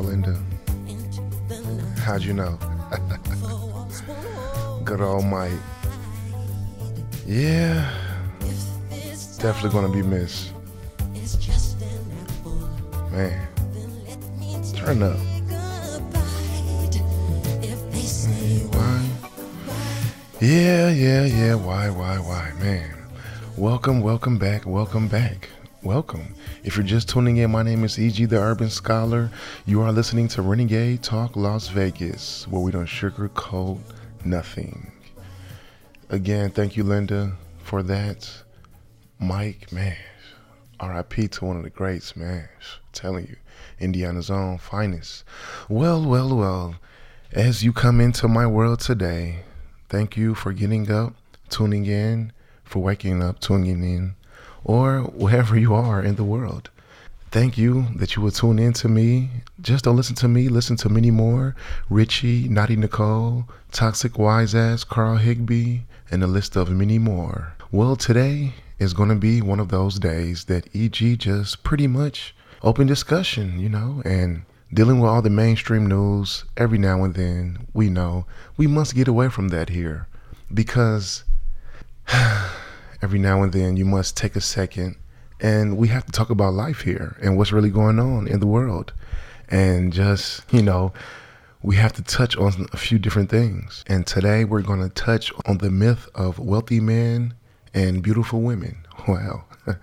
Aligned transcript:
Linda. 0.00 0.36
into 0.88 1.22
How'd 2.00 2.22
you 2.22 2.32
know? 2.32 2.58
Good 4.84 5.00
old 5.00 5.24
Mike. 5.26 5.52
Yeah, 7.26 7.90
definitely 9.38 9.70
gonna 9.70 9.92
be 9.92 10.02
missed. 10.02 10.52
Man, 13.12 13.48
turn 14.74 15.02
up. 15.02 15.18
Yeah, 20.40 20.88
yeah, 20.88 21.24
yeah. 21.26 21.54
Why, 21.54 21.90
why, 21.90 22.16
why? 22.18 22.52
Man. 22.60 22.96
Welcome, 23.58 24.00
welcome 24.00 24.38
back, 24.38 24.64
welcome 24.64 25.06
back. 25.06 25.50
Welcome. 25.82 26.34
If 26.62 26.76
you're 26.76 26.84
just 26.84 27.08
tuning 27.08 27.38
in, 27.38 27.50
my 27.50 27.62
name 27.62 27.84
is 27.84 27.98
E.G. 27.98 28.26
the 28.26 28.38
Urban 28.38 28.68
Scholar. 28.68 29.30
You 29.64 29.80
are 29.80 29.92
listening 29.92 30.28
to 30.28 30.42
Renegade 30.42 31.02
Talk 31.02 31.34
Las 31.34 31.68
Vegas, 31.68 32.46
where 32.48 32.60
we 32.60 32.70
don't 32.70 32.84
sugarcoat 32.84 33.80
nothing. 34.26 34.92
Again, 36.10 36.50
thank 36.50 36.76
you, 36.76 36.84
Linda, 36.84 37.32
for 37.62 37.82
that. 37.84 38.30
Mike, 39.18 39.72
man, 39.72 39.96
RIP 40.82 41.30
to 41.30 41.46
one 41.46 41.56
of 41.56 41.62
the 41.62 41.70
greats, 41.70 42.14
man. 42.14 42.46
telling 42.92 43.26
you, 43.26 43.36
Indiana's 43.78 44.30
own 44.30 44.58
finest. 44.58 45.24
Well, 45.70 46.04
well, 46.04 46.36
well. 46.36 46.74
As 47.32 47.64
you 47.64 47.72
come 47.72 48.02
into 48.02 48.28
my 48.28 48.46
world 48.46 48.80
today, 48.80 49.44
thank 49.88 50.14
you 50.14 50.34
for 50.34 50.52
getting 50.52 50.90
up, 50.90 51.14
tuning 51.48 51.86
in, 51.86 52.34
for 52.64 52.82
waking 52.82 53.22
up, 53.22 53.40
tuning 53.40 53.82
in, 53.82 54.14
or 54.64 55.00
wherever 55.00 55.58
you 55.58 55.74
are 55.74 56.02
in 56.02 56.16
the 56.16 56.24
world. 56.24 56.70
Thank 57.30 57.56
you 57.56 57.86
that 57.94 58.16
you 58.16 58.22
will 58.22 58.32
tune 58.32 58.58
in 58.58 58.72
to 58.74 58.88
me. 58.88 59.30
Just 59.60 59.84
don't 59.84 59.96
listen 59.96 60.16
to 60.16 60.26
me, 60.26 60.48
listen 60.48 60.76
to 60.78 60.88
many 60.88 61.12
more. 61.12 61.54
Richie, 61.88 62.48
Naughty 62.48 62.74
Nicole, 62.74 63.48
Toxic 63.70 64.18
Wise 64.18 64.52
Ass, 64.52 64.82
Carl 64.82 65.16
Higbie, 65.16 65.84
and 66.10 66.24
a 66.24 66.26
list 66.26 66.56
of 66.56 66.70
many 66.70 66.98
more. 66.98 67.54
Well, 67.70 67.94
today 67.94 68.54
is 68.80 68.94
going 68.94 69.10
to 69.10 69.14
be 69.14 69.40
one 69.40 69.60
of 69.60 69.68
those 69.68 70.00
days 70.00 70.46
that 70.46 70.68
EG 70.74 71.20
just 71.20 71.62
pretty 71.62 71.86
much 71.86 72.34
open 72.62 72.88
discussion, 72.88 73.60
you 73.60 73.68
know, 73.68 74.02
and 74.04 74.42
dealing 74.74 74.98
with 74.98 75.10
all 75.10 75.22
the 75.22 75.30
mainstream 75.30 75.86
news 75.86 76.44
every 76.56 76.78
now 76.78 77.04
and 77.04 77.14
then. 77.14 77.66
We 77.72 77.90
know 77.90 78.26
we 78.56 78.66
must 78.66 78.96
get 78.96 79.06
away 79.06 79.28
from 79.28 79.48
that 79.48 79.68
here 79.68 80.08
because 80.52 81.22
every 83.02 83.18
now 83.18 83.42
and 83.42 83.52
then 83.52 83.76
you 83.76 83.84
must 83.84 84.16
take 84.16 84.36
a 84.36 84.40
second. 84.40 84.96
And 85.40 85.76
we 85.76 85.88
have 85.88 86.04
to 86.04 86.12
talk 86.12 86.30
about 86.30 86.52
life 86.52 86.82
here 86.82 87.16
and 87.22 87.36
what's 87.36 87.52
really 87.52 87.70
going 87.70 87.98
on 87.98 88.28
in 88.28 88.40
the 88.40 88.46
world. 88.46 88.92
And 89.48 89.92
just 89.92 90.42
you 90.52 90.62
know 90.62 90.92
we 91.62 91.76
have 91.76 91.92
to 91.92 92.02
touch 92.02 92.36
on 92.36 92.66
a 92.72 92.76
few 92.76 92.98
different 92.98 93.30
things. 93.30 93.84
And 93.86 94.06
today 94.06 94.44
we're 94.44 94.62
going 94.62 94.82
to 94.82 94.88
touch 94.88 95.32
on 95.46 95.58
the 95.58 95.70
myth 95.70 96.08
of 96.14 96.38
wealthy 96.38 96.80
men 96.80 97.34
and 97.74 98.02
beautiful 98.02 98.40
women. 98.40 98.78
Wow. 99.08 99.44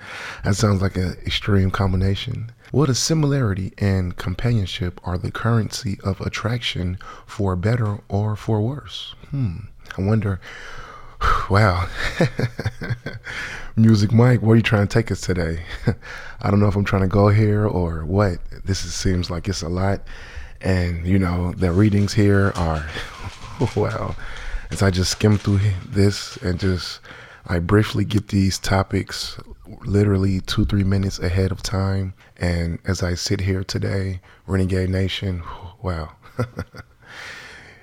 That 0.43 0.55
sounds 0.55 0.81
like 0.81 0.95
an 0.95 1.17
extreme 1.25 1.71
combination. 1.71 2.51
What 2.71 2.89
a 2.89 2.95
similarity 2.95 3.73
and 3.79 4.15
companionship 4.15 5.01
are 5.03 5.17
the 5.17 5.31
currency 5.31 5.97
of 6.03 6.21
attraction 6.21 6.99
for 7.25 7.55
better 7.55 7.99
or 8.09 8.35
for 8.35 8.61
worse? 8.61 9.15
Hmm. 9.31 9.57
I 9.97 10.01
wonder 10.01 10.39
Wow. 11.49 11.87
Music 13.77 14.11
Mike, 14.11 14.41
where 14.41 14.51
are 14.51 14.55
you 14.57 14.61
trying 14.61 14.85
to 14.85 14.93
take 14.93 15.11
us 15.11 15.21
today? 15.21 15.63
I 16.41 16.49
don't 16.51 16.59
know 16.59 16.67
if 16.67 16.75
I'm 16.75 16.83
trying 16.83 17.03
to 17.03 17.07
go 17.07 17.29
here 17.29 17.65
or 17.65 18.05
what. 18.05 18.39
This 18.65 18.83
is, 18.83 18.93
seems 18.93 19.29
like 19.29 19.47
it's 19.47 19.61
a 19.61 19.69
lot. 19.69 20.01
And, 20.59 21.07
you 21.07 21.17
know, 21.17 21.53
the 21.53 21.71
readings 21.71 22.13
here 22.13 22.51
are, 22.55 22.85
wow. 23.75 24.15
As 24.71 24.81
I 24.81 24.91
just 24.91 25.11
skim 25.11 25.37
through 25.37 25.61
this 25.87 26.35
and 26.37 26.59
just, 26.59 26.99
I 27.45 27.59
briefly 27.59 28.03
get 28.03 28.27
these 28.27 28.59
topics 28.59 29.39
literally 29.85 30.41
two, 30.41 30.65
three 30.65 30.83
minutes 30.83 31.19
ahead 31.19 31.51
of 31.51 31.63
time. 31.63 32.13
And 32.35 32.79
as 32.83 33.03
I 33.03 33.13
sit 33.13 33.41
here 33.41 33.63
today, 33.63 34.19
Renegade 34.47 34.89
Nation, 34.89 35.43
wow. 35.81 36.11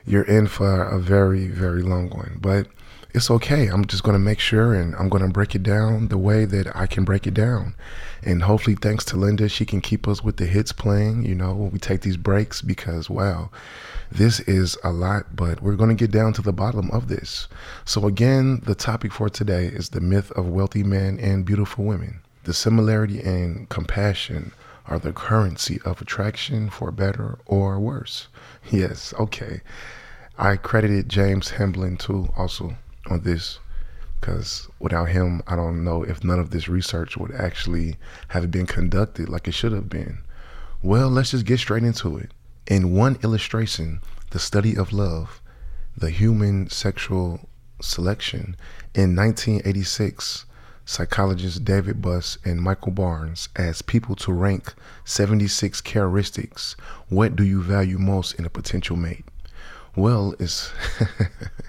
You're 0.06 0.24
in 0.24 0.48
for 0.48 0.82
a 0.82 0.98
very, 0.98 1.46
very 1.46 1.82
long 1.82 2.10
one. 2.10 2.38
But 2.40 2.66
it's 3.14 3.30
okay. 3.30 3.68
I'm 3.68 3.84
just 3.84 4.02
going 4.02 4.14
to 4.14 4.18
make 4.18 4.40
sure 4.40 4.74
and 4.74 4.92
I'm 4.96 5.08
going 5.08 5.22
to 5.22 5.28
break 5.28 5.54
it 5.54 5.62
down 5.62 6.08
the 6.08 6.18
way 6.18 6.44
that 6.46 6.74
I 6.74 6.88
can 6.88 7.04
break 7.04 7.28
it 7.28 7.34
down. 7.34 7.76
And 8.24 8.42
hopefully, 8.42 8.74
thanks 8.74 9.04
to 9.06 9.16
Linda, 9.16 9.48
she 9.48 9.64
can 9.64 9.80
keep 9.80 10.08
us 10.08 10.24
with 10.24 10.36
the 10.38 10.46
hits 10.46 10.72
playing, 10.72 11.24
you 11.24 11.36
know, 11.36 11.54
when 11.54 11.70
we 11.70 11.78
take 11.78 12.00
these 12.00 12.16
breaks 12.16 12.60
because, 12.60 13.08
wow, 13.08 13.50
this 14.10 14.40
is 14.40 14.76
a 14.82 14.90
lot, 14.90 15.36
but 15.36 15.62
we're 15.62 15.76
going 15.76 15.96
to 15.96 16.02
get 16.02 16.10
down 16.10 16.32
to 16.32 16.42
the 16.42 16.52
bottom 16.52 16.90
of 16.90 17.06
this. 17.06 17.46
So, 17.84 18.06
again, 18.08 18.60
the 18.64 18.74
topic 18.74 19.12
for 19.12 19.28
today 19.28 19.66
is 19.66 19.90
the 19.90 20.00
myth 20.00 20.32
of 20.32 20.48
wealthy 20.48 20.82
men 20.82 21.20
and 21.20 21.44
beautiful 21.44 21.84
women. 21.84 22.20
The 22.42 22.54
similarity 22.54 23.20
and 23.20 23.68
compassion 23.68 24.50
are 24.86 24.98
the 24.98 25.12
currency 25.12 25.78
of 25.84 26.00
attraction 26.02 26.68
for 26.68 26.90
better 26.90 27.38
or 27.46 27.78
worse. 27.78 28.26
Yes, 28.70 29.12
okay. 29.20 29.60
I 30.38 30.56
credited 30.56 31.10
James 31.10 31.50
Hamblin 31.50 31.98
too, 31.98 32.30
also 32.34 32.76
on 33.06 33.22
this 33.22 33.58
because 34.24 34.68
without 34.78 35.10
him, 35.10 35.42
I 35.46 35.54
don't 35.54 35.84
know 35.84 36.02
if 36.02 36.24
none 36.24 36.38
of 36.38 36.48
this 36.48 36.66
research 36.66 37.16
would 37.18 37.32
actually 37.32 37.96
have 38.28 38.50
been 38.50 38.66
conducted 38.66 39.28
like 39.28 39.46
it 39.46 39.52
should 39.52 39.72
have 39.72 39.90
been. 39.90 40.20
Well, 40.82 41.10
let's 41.10 41.32
just 41.32 41.44
get 41.44 41.58
straight 41.58 41.82
into 41.82 42.16
it. 42.16 42.30
In 42.66 42.94
one 42.94 43.18
illustration, 43.22 44.00
the 44.30 44.38
study 44.38 44.76
of 44.76 44.94
love, 44.94 45.42
the 45.94 46.08
human 46.08 46.70
sexual 46.70 47.48
selection, 47.82 48.56
in 48.94 49.14
1986, 49.14 50.46
psychologists 50.86 51.58
David 51.58 52.00
Buss 52.00 52.38
and 52.46 52.62
Michael 52.62 52.92
Barnes 52.92 53.50
asked 53.56 53.86
people 53.86 54.16
to 54.16 54.32
rank 54.32 54.72
76 55.04 55.82
characteristics. 55.82 56.76
What 57.10 57.36
do 57.36 57.44
you 57.44 57.62
value 57.62 57.98
most 57.98 58.34
in 58.34 58.46
a 58.46 58.50
potential 58.50 58.96
mate? 58.96 59.26
Well, 59.96 60.34
it's 60.38 60.72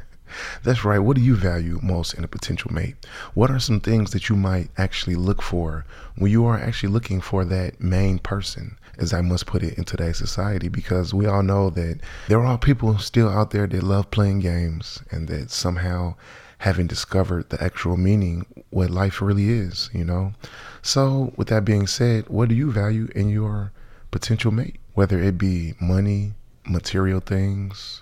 That's 0.64 0.84
right. 0.84 1.00
What 1.00 1.16
do 1.18 1.22
you 1.22 1.36
value 1.36 1.80
most 1.82 2.14
in 2.14 2.24
a 2.24 2.28
potential 2.28 2.74
mate? 2.74 2.96
What 3.34 3.52
are 3.52 3.60
some 3.60 3.80
things 3.80 4.12
that 4.12 4.30
you 4.30 4.36
might 4.36 4.70
actually 4.78 5.16
look 5.16 5.42
for 5.42 5.86
when 6.16 6.32
you 6.32 6.46
are 6.46 6.58
actually 6.58 6.92
looking 6.92 7.22
for 7.22 7.46
that 7.46 7.80
main 7.80 8.20
person, 8.20 8.78
as 8.98 9.14
I 9.14 9.22
must 9.22 9.46
put 9.46 9.64
it 9.64 9.78
in 9.78 9.84
today's 9.84 10.18
society? 10.18 10.68
Because 10.68 11.14
we 11.14 11.26
all 11.26 11.44
know 11.44 11.70
that 11.72 12.00
there 12.28 12.44
are 12.44 12.58
people 12.58 12.98
still 13.00 13.30
out 13.30 13.52
there 13.52 13.68
that 13.68 13.84
love 13.84 14.12
playing 14.12 14.40
games 14.40 15.02
and 15.12 15.28
that 15.28 15.52
somehow 15.52 16.16
haven't 16.60 16.88
discovered 16.88 17.50
the 17.50 17.64
actual 17.64 17.98
meaning, 17.98 18.46
what 18.70 18.90
life 18.90 19.22
really 19.22 19.50
is, 19.50 19.90
you 19.94 20.04
know? 20.04 20.34
So, 20.82 21.34
with 21.36 21.50
that 21.50 21.66
being 21.66 21.88
said, 21.88 22.30
what 22.30 22.50
do 22.50 22.56
you 22.56 22.72
value 22.72 23.08
in 23.16 23.30
your 23.30 23.72
potential 24.12 24.52
mate? 24.52 24.78
Whether 24.94 25.20
it 25.20 25.38
be 25.38 25.74
money, 25.80 26.34
material 26.66 27.20
things, 27.20 28.02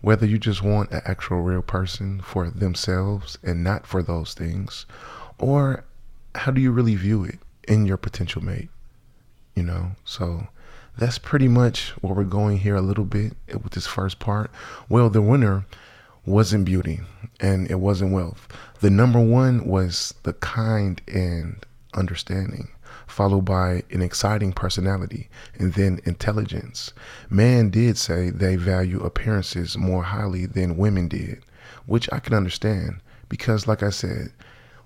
whether 0.00 0.26
you 0.26 0.38
just 0.38 0.62
want 0.62 0.90
an 0.92 1.02
actual 1.04 1.40
real 1.42 1.62
person 1.62 2.20
for 2.20 2.48
themselves 2.48 3.38
and 3.42 3.62
not 3.62 3.86
for 3.86 4.02
those 4.02 4.34
things, 4.34 4.86
or 5.38 5.84
how 6.34 6.50
do 6.50 6.60
you 6.60 6.70
really 6.70 6.94
view 6.94 7.24
it 7.24 7.38
in 7.68 7.86
your 7.86 7.96
potential 7.96 8.42
mate? 8.42 8.70
You 9.54 9.62
know, 9.64 9.92
so 10.04 10.48
that's 10.96 11.18
pretty 11.18 11.48
much 11.48 11.90
where 12.00 12.14
we're 12.14 12.24
going 12.24 12.58
here 12.58 12.76
a 12.76 12.82
little 12.82 13.04
bit 13.04 13.34
with 13.52 13.72
this 13.72 13.86
first 13.86 14.18
part. 14.18 14.50
Well, 14.88 15.10
the 15.10 15.22
winner 15.22 15.66
wasn't 16.26 16.64
beauty 16.64 17.00
and 17.40 17.70
it 17.70 17.80
wasn't 17.80 18.12
wealth. 18.12 18.48
The 18.80 18.90
number 18.90 19.20
one 19.20 19.66
was 19.66 20.14
the 20.22 20.34
kind 20.34 21.00
and 21.08 21.64
understanding, 21.94 22.68
followed 23.10 23.44
by 23.44 23.82
an 23.90 24.02
exciting 24.02 24.52
personality, 24.52 25.28
and 25.58 25.74
then 25.74 26.00
intelligence. 26.04 26.92
Man 27.28 27.70
did 27.70 27.98
say 27.98 28.30
they 28.30 28.56
value 28.56 29.00
appearances 29.00 29.76
more 29.76 30.02
highly 30.04 30.46
than 30.46 30.76
women 30.76 31.08
did, 31.08 31.42
which 31.86 32.08
I 32.12 32.18
can 32.20 32.34
understand 32.34 33.00
because, 33.28 33.66
like 33.66 33.82
I 33.82 33.90
said, 33.90 34.32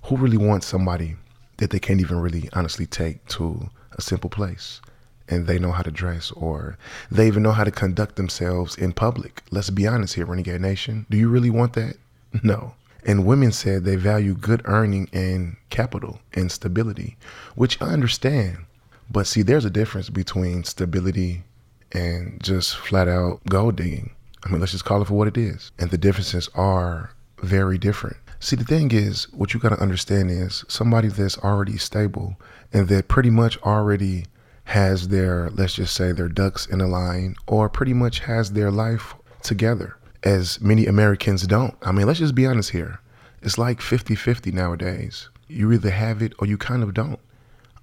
who 0.04 0.16
really 0.16 0.36
wants 0.36 0.66
somebody 0.66 1.16
that 1.58 1.70
they 1.70 1.78
can't 1.78 2.00
even 2.00 2.20
really 2.20 2.48
honestly 2.52 2.86
take 2.86 3.26
to 3.28 3.70
a 3.92 4.02
simple 4.02 4.30
place? 4.30 4.80
and 5.28 5.46
they 5.46 5.58
know 5.58 5.72
how 5.72 5.82
to 5.82 5.90
dress 5.90 6.30
or 6.32 6.76
they 7.10 7.26
even 7.26 7.42
know 7.42 7.52
how 7.52 7.64
to 7.64 7.70
conduct 7.70 8.16
themselves 8.16 8.76
in 8.76 8.92
public. 8.92 9.42
Let's 9.50 9.70
be 9.70 9.86
honest 9.86 10.14
here, 10.14 10.26
Renegade 10.26 10.60
Nation. 10.60 11.06
Do 11.08 11.16
you 11.16 11.28
really 11.28 11.50
want 11.50 11.72
that? 11.74 11.96
No. 12.42 12.74
And 13.04 13.26
women 13.26 13.52
said 13.52 13.84
they 13.84 13.96
value 13.96 14.34
good 14.34 14.62
earning 14.64 15.08
and 15.12 15.56
capital 15.70 16.20
and 16.32 16.50
stability, 16.50 17.16
which 17.54 17.80
I 17.80 17.86
understand. 17.86 18.64
But 19.10 19.26
see, 19.26 19.42
there's 19.42 19.66
a 19.66 19.70
difference 19.70 20.08
between 20.08 20.64
stability 20.64 21.44
and 21.92 22.42
just 22.42 22.76
flat 22.76 23.08
out 23.08 23.40
gold 23.48 23.76
digging. 23.76 24.14
I 24.44 24.50
mean, 24.50 24.60
let's 24.60 24.72
just 24.72 24.84
call 24.84 25.02
it 25.02 25.08
for 25.08 25.14
what 25.14 25.28
it 25.28 25.36
is. 25.36 25.70
And 25.78 25.90
the 25.90 25.98
differences 25.98 26.48
are 26.54 27.12
very 27.42 27.78
different. 27.78 28.16
See, 28.40 28.56
the 28.56 28.64
thing 28.64 28.90
is, 28.92 29.24
what 29.32 29.54
you 29.54 29.60
got 29.60 29.70
to 29.70 29.80
understand 29.80 30.30
is 30.30 30.64
somebody 30.68 31.08
that's 31.08 31.38
already 31.38 31.78
stable 31.78 32.36
and 32.72 32.88
that 32.88 33.08
pretty 33.08 33.30
much 33.30 33.56
already 33.62 34.26
has 34.64 35.08
their, 35.08 35.50
let's 35.50 35.74
just 35.74 35.94
say, 35.94 36.12
their 36.12 36.28
ducks 36.28 36.66
in 36.66 36.80
a 36.80 36.86
line 36.86 37.36
or 37.46 37.68
pretty 37.68 37.94
much 37.94 38.20
has 38.20 38.52
their 38.52 38.70
life 38.70 39.14
together, 39.42 39.96
as 40.24 40.60
many 40.60 40.86
Americans 40.86 41.46
don't. 41.46 41.74
I 41.82 41.92
mean, 41.92 42.06
let's 42.06 42.18
just 42.18 42.34
be 42.34 42.46
honest 42.46 42.70
here. 42.70 43.00
It's 43.42 43.58
like 43.58 43.80
50 43.80 44.14
50 44.14 44.50
nowadays. 44.52 45.28
You 45.46 45.70
either 45.72 45.90
have 45.90 46.22
it 46.22 46.32
or 46.38 46.46
you 46.46 46.56
kind 46.56 46.82
of 46.82 46.94
don't. 46.94 47.20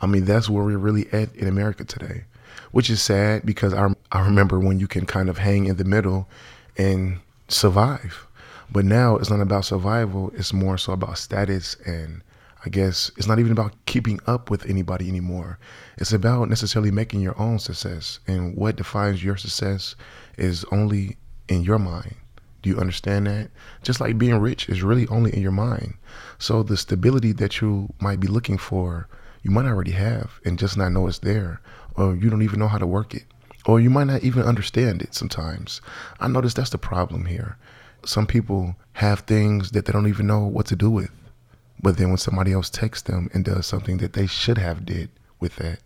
I 0.01 0.07
mean, 0.07 0.25
that's 0.25 0.49
where 0.49 0.63
we're 0.63 0.79
really 0.79 1.07
at 1.13 1.33
in 1.35 1.47
America 1.47 1.85
today, 1.85 2.23
which 2.71 2.89
is 2.89 3.01
sad 3.01 3.45
because 3.45 3.73
I, 3.73 3.93
I 4.11 4.25
remember 4.25 4.59
when 4.59 4.79
you 4.79 4.87
can 4.87 5.05
kind 5.05 5.29
of 5.29 5.37
hang 5.37 5.67
in 5.67 5.75
the 5.75 5.83
middle 5.83 6.27
and 6.75 7.19
survive. 7.47 8.25
But 8.71 8.85
now 8.85 9.17
it's 9.17 9.29
not 9.29 9.41
about 9.41 9.65
survival, 9.65 10.31
it's 10.35 10.53
more 10.53 10.77
so 10.77 10.93
about 10.93 11.19
status 11.19 11.75
and 11.85 12.23
I 12.65 12.69
guess 12.69 13.11
it's 13.17 13.27
not 13.27 13.39
even 13.39 13.51
about 13.51 13.73
keeping 13.85 14.19
up 14.27 14.49
with 14.49 14.67
anybody 14.67 15.09
anymore. 15.09 15.59
It's 15.97 16.13
about 16.13 16.47
necessarily 16.47 16.91
making 16.91 17.21
your 17.21 17.39
own 17.39 17.57
success. 17.59 18.19
And 18.27 18.55
what 18.55 18.75
defines 18.75 19.23
your 19.23 19.35
success 19.35 19.95
is 20.37 20.63
only 20.71 21.17
in 21.47 21.63
your 21.63 21.79
mind. 21.79 22.15
Do 22.61 22.69
you 22.69 22.77
understand 22.77 23.27
that? 23.27 23.49
Just 23.83 23.99
like 23.99 24.17
being 24.17 24.37
rich 24.37 24.69
is 24.69 24.83
really 24.83 25.07
only 25.07 25.33
in 25.33 25.41
your 25.41 25.51
mind. 25.51 25.95
So 26.37 26.63
the 26.63 26.77
stability 26.77 27.31
that 27.33 27.61
you 27.61 27.93
might 27.99 28.19
be 28.19 28.27
looking 28.27 28.57
for, 28.57 29.07
you 29.41 29.51
might 29.51 29.65
already 29.65 29.91
have 29.91 30.39
and 30.45 30.59
just 30.59 30.77
not 30.77 30.91
know 30.91 31.07
it's 31.07 31.19
there, 31.19 31.61
or 31.95 32.15
you 32.15 32.29
don't 32.29 32.43
even 32.43 32.59
know 32.59 32.67
how 32.67 32.77
to 32.77 32.87
work 32.87 33.15
it, 33.15 33.25
or 33.65 33.79
you 33.79 33.89
might 33.89 34.07
not 34.07 34.23
even 34.23 34.43
understand 34.43 35.01
it 35.01 35.15
sometimes. 35.15 35.81
I 36.19 36.27
notice 36.27 36.53
that's 36.53 36.69
the 36.69 36.77
problem 36.77 37.25
here. 37.25 37.57
Some 38.05 38.27
people 38.27 38.75
have 38.93 39.21
things 39.21 39.71
that 39.71 39.85
they 39.85 39.93
don't 39.93 40.07
even 40.07 40.27
know 40.27 40.45
what 40.45 40.65
to 40.67 40.75
do 40.75 40.89
with. 40.89 41.11
But 41.81 41.97
then 41.97 42.09
when 42.09 42.17
somebody 42.17 42.53
else 42.53 42.69
takes 42.69 43.01
them 43.01 43.29
and 43.33 43.43
does 43.43 43.65
something 43.65 43.97
that 43.97 44.13
they 44.13 44.27
should 44.27 44.59
have 44.59 44.85
did 44.85 45.09
with 45.39 45.55
that, 45.55 45.79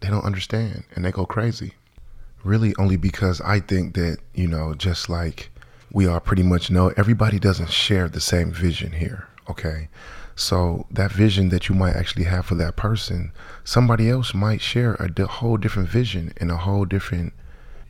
they 0.00 0.08
don't 0.08 0.24
understand 0.24 0.84
and 0.94 1.04
they 1.04 1.10
go 1.10 1.26
crazy. 1.26 1.74
Really 2.44 2.74
only 2.78 2.96
because 2.96 3.40
I 3.40 3.60
think 3.60 3.94
that, 3.94 4.18
you 4.34 4.46
know, 4.46 4.74
just 4.74 5.08
like 5.08 5.50
we 5.92 6.06
all 6.06 6.20
pretty 6.20 6.42
much 6.42 6.70
know, 6.70 6.92
everybody 6.96 7.38
doesn't 7.38 7.70
share 7.70 8.08
the 8.08 8.20
same 8.20 8.50
vision 8.50 8.92
here, 8.92 9.28
okay? 9.48 9.88
So 10.34 10.86
that 10.90 11.12
vision 11.12 11.50
that 11.50 11.68
you 11.68 11.74
might 11.74 11.94
actually 11.94 12.24
have 12.24 12.46
for 12.46 12.54
that 12.56 12.76
person, 12.76 13.32
somebody 13.64 14.08
else 14.08 14.32
might 14.32 14.62
share 14.62 14.94
a 14.94 15.10
di- 15.10 15.24
whole 15.24 15.58
different 15.58 15.88
vision 15.88 16.32
and 16.38 16.50
a 16.50 16.56
whole 16.56 16.86
different, 16.86 17.34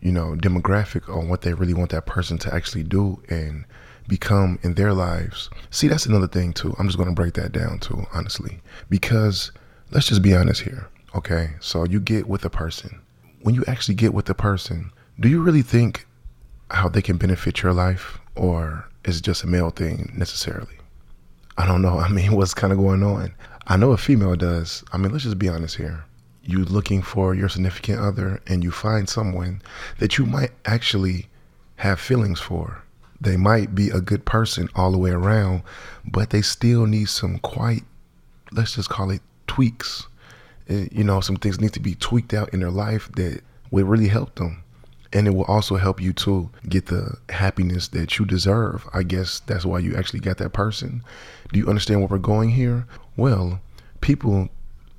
you 0.00 0.10
know, 0.10 0.34
demographic 0.36 1.08
on 1.08 1.28
what 1.28 1.42
they 1.42 1.54
really 1.54 1.74
want 1.74 1.90
that 1.90 2.06
person 2.06 2.38
to 2.38 2.52
actually 2.52 2.82
do 2.82 3.22
and 3.28 3.64
become 4.08 4.58
in 4.62 4.74
their 4.74 4.92
lives. 4.92 5.48
See, 5.70 5.86
that's 5.86 6.06
another 6.06 6.26
thing 6.26 6.52
too. 6.52 6.74
I'm 6.78 6.86
just 6.86 6.98
going 6.98 7.08
to 7.08 7.14
break 7.14 7.34
that 7.34 7.52
down 7.52 7.78
too, 7.78 8.04
honestly, 8.12 8.60
because 8.90 9.52
let's 9.92 10.08
just 10.08 10.22
be 10.22 10.34
honest 10.34 10.62
here. 10.62 10.88
Okay. 11.14 11.50
So 11.60 11.84
you 11.84 12.00
get 12.00 12.28
with 12.28 12.44
a 12.44 12.50
person. 12.50 13.00
When 13.42 13.54
you 13.54 13.64
actually 13.68 13.94
get 13.94 14.12
with 14.12 14.28
a 14.28 14.34
person, 14.34 14.90
do 15.20 15.28
you 15.28 15.40
really 15.40 15.62
think 15.62 16.06
how 16.72 16.88
they 16.88 17.02
can 17.02 17.16
benefit 17.16 17.62
your 17.62 17.72
life 17.72 18.18
or 18.34 18.88
is 19.04 19.18
it 19.18 19.22
just 19.24 19.44
a 19.44 19.46
male 19.46 19.70
thing 19.70 20.12
necessarily? 20.16 20.74
I 21.58 21.66
don't 21.66 21.82
know. 21.82 21.98
I 22.06 22.08
mean, 22.08 22.32
what's 22.34 22.54
kind 22.54 22.72
of 22.72 22.78
going 22.78 23.02
on? 23.02 23.32
I 23.66 23.76
know 23.76 23.92
a 23.92 23.96
female 23.96 24.34
does. 24.34 24.82
I 24.92 24.96
mean, 24.96 25.12
let's 25.12 25.24
just 25.24 25.38
be 25.38 25.48
honest 25.48 25.76
here. 25.76 26.04
You 26.44 26.64
looking 26.64 27.02
for 27.02 27.34
your 27.34 27.48
significant 27.48 28.00
other 28.00 28.40
and 28.48 28.64
you 28.64 28.72
find 28.72 29.08
someone 29.08 29.62
that 29.98 30.18
you 30.18 30.26
might 30.26 30.50
actually 30.64 31.28
have 31.76 32.00
feelings 32.00 32.40
for. 32.40 32.82
They 33.20 33.36
might 33.36 33.74
be 33.74 33.90
a 33.90 34.00
good 34.00 34.24
person 34.24 34.68
all 34.74 34.90
the 34.90 34.98
way 34.98 35.10
around, 35.10 35.62
but 36.04 36.30
they 36.30 36.42
still 36.42 36.86
need 36.86 37.08
some 37.08 37.38
quite, 37.38 37.84
let's 38.50 38.74
just 38.74 38.88
call 38.88 39.10
it 39.10 39.22
tweaks. 39.46 40.08
Eh, 40.68 40.88
You 40.90 41.04
know, 41.04 41.20
some 41.20 41.36
things 41.36 41.60
need 41.60 41.72
to 41.74 41.80
be 41.80 41.94
tweaked 41.94 42.34
out 42.34 42.52
in 42.52 42.58
their 42.58 42.70
life 42.70 43.08
that 43.14 43.42
would 43.70 43.86
really 43.86 44.08
help 44.08 44.34
them. 44.34 44.61
And 45.12 45.26
it 45.26 45.34
will 45.34 45.44
also 45.44 45.76
help 45.76 46.00
you 46.00 46.12
to 46.14 46.50
get 46.68 46.86
the 46.86 47.18
happiness 47.28 47.88
that 47.88 48.18
you 48.18 48.24
deserve. 48.24 48.88
I 48.94 49.02
guess 49.02 49.40
that's 49.40 49.64
why 49.66 49.80
you 49.80 49.94
actually 49.94 50.20
got 50.20 50.38
that 50.38 50.52
person. 50.52 51.02
Do 51.52 51.58
you 51.58 51.68
understand 51.68 52.00
where 52.00 52.08
we're 52.08 52.18
going 52.18 52.50
here? 52.50 52.86
Well, 53.16 53.60
people, 54.00 54.48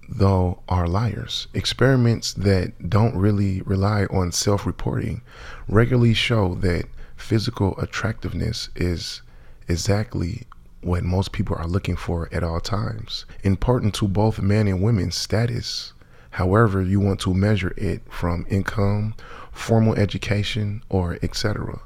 though, 0.08 0.60
are 0.70 0.88
liars. 0.88 1.48
Experiments 1.54 2.34
that 2.34 2.90
don't 2.90 3.16
really 3.16 3.62
rely 3.64 4.06
on 4.06 4.32
self 4.32 4.66
reporting 4.66 5.22
regularly 5.68 6.14
show 6.14 6.56
that 6.56 6.86
physical 7.16 7.80
attractiveness 7.80 8.70
is 8.76 9.22
exactly 9.68 10.46
what 10.82 11.04
most 11.04 11.32
people 11.32 11.56
are 11.56 11.68
looking 11.68 11.96
for 11.96 12.28
at 12.32 12.44
all 12.44 12.60
times, 12.60 13.26
important 13.44 13.94
to 13.96 14.08
both 14.08 14.42
men 14.42 14.68
and 14.68 14.82
women's 14.82 15.16
status. 15.16 15.94
However, 16.34 16.82
you 16.82 17.00
want 17.00 17.20
to 17.22 17.34
measure 17.36 17.76
it 17.78 18.02
from 18.10 18.48
income, 18.50 19.14
formal 19.52 19.94
education, 19.94 20.82
or 20.90 21.20
etc. 21.22 21.80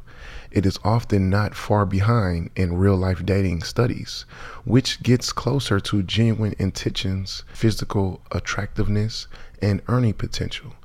It 0.52 0.66
is 0.66 0.80
often 0.86 1.30
not 1.30 1.54
far 1.54 1.86
behind 1.86 2.52
in 2.56 2.78
real 2.78 2.96
life 2.96 3.26
dating 3.26 3.64
studies, 3.64 4.24
which 4.64 5.04
gets 5.04 5.34
closer 5.34 5.82
to 5.82 6.02
genuine 6.02 6.56
intentions, 6.60 7.44
physical 7.52 8.22
attractiveness, 8.32 9.28
and 9.62 9.82
earning 9.90 10.14
potential. 10.14 10.76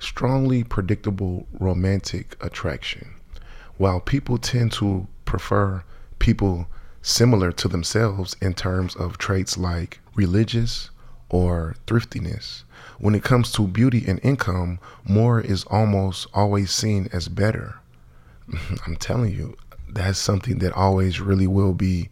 Strongly 0.00 0.64
predictable 0.64 1.46
romantic 1.52 2.36
attraction. 2.40 3.14
While 3.76 4.00
people 4.00 4.38
tend 4.38 4.72
to 4.72 5.06
prefer 5.24 5.84
people 6.18 6.66
similar 7.00 7.52
to 7.52 7.68
themselves 7.68 8.34
in 8.42 8.54
terms 8.54 8.96
of 8.96 9.18
traits 9.18 9.56
like 9.56 10.00
religious 10.16 10.90
or 11.28 11.76
thriftiness, 11.86 12.64
when 12.98 13.14
it 13.14 13.22
comes 13.22 13.52
to 13.52 13.66
beauty 13.66 14.04
and 14.06 14.20
income, 14.22 14.78
more 15.04 15.40
is 15.40 15.64
almost 15.64 16.26
always 16.34 16.70
seen 16.70 17.08
as 17.12 17.28
better. 17.28 17.76
I'm 18.86 18.96
telling 18.96 19.32
you, 19.34 19.56
that's 19.88 20.18
something 20.18 20.58
that 20.58 20.72
always 20.72 21.20
really 21.20 21.46
will 21.46 21.74
be 21.74 22.10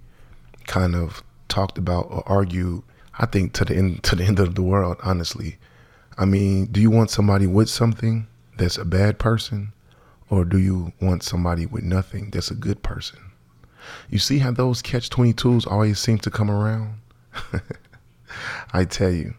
kind 0.66 0.94
of 0.94 1.22
talked 1.48 1.78
about 1.78 2.06
or 2.10 2.22
argued. 2.26 2.82
I 3.18 3.26
think 3.26 3.52
to 3.54 3.64
the 3.64 3.76
end 3.76 4.02
to 4.04 4.16
the 4.16 4.24
end 4.24 4.38
of 4.38 4.54
the 4.54 4.62
world, 4.62 4.96
honestly. 5.02 5.58
I 6.18 6.26
mean, 6.26 6.66
do 6.66 6.80
you 6.80 6.90
want 6.90 7.10
somebody 7.10 7.46
with 7.46 7.70
something 7.70 8.26
that's 8.58 8.76
a 8.76 8.84
bad 8.84 9.18
person, 9.18 9.72
or 10.28 10.44
do 10.44 10.58
you 10.58 10.92
want 11.00 11.22
somebody 11.22 11.64
with 11.64 11.84
nothing 11.84 12.30
that's 12.30 12.50
a 12.50 12.54
good 12.54 12.82
person? 12.82 13.18
You 14.10 14.18
see 14.18 14.38
how 14.38 14.52
those 14.52 14.82
catch 14.82 15.08
22s 15.08 15.66
always 15.66 15.98
seem 15.98 16.18
to 16.18 16.30
come 16.30 16.50
around? 16.50 17.00
I 18.74 18.84
tell 18.84 19.10
you, 19.10 19.34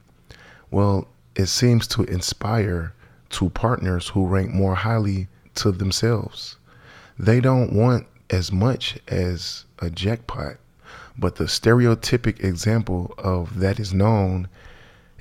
well, 0.72 1.08
it 1.36 1.48
seems 1.48 1.88
to 1.88 2.04
inspire 2.04 2.94
to 3.30 3.50
partners 3.50 4.10
who 4.10 4.28
rank 4.28 4.52
more 4.52 4.76
highly 4.76 5.28
to 5.56 5.72
themselves. 5.72 6.58
They 7.18 7.40
don't 7.40 7.74
want 7.74 8.08
as 8.30 8.52
much 8.52 8.98
as 9.08 9.66
a 9.80 9.90
jackpot, 9.90 10.58
but 11.18 11.36
the 11.36 11.46
stereotypic 11.46 12.44
example 12.44 13.14
of 13.18 13.60
that 13.60 13.80
is 13.80 13.94
known 13.94 14.48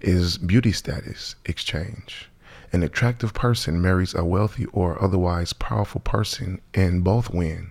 is 0.00 0.38
beauty 0.38 0.72
status 0.72 1.36
exchange. 1.44 2.28
An 2.72 2.82
attractive 2.82 3.34
person 3.34 3.80
marries 3.80 4.14
a 4.14 4.24
wealthy 4.24 4.66
or 4.66 5.02
otherwise 5.02 5.52
powerful 5.52 6.00
person 6.00 6.60
and 6.74 7.04
both 7.04 7.30
win. 7.30 7.70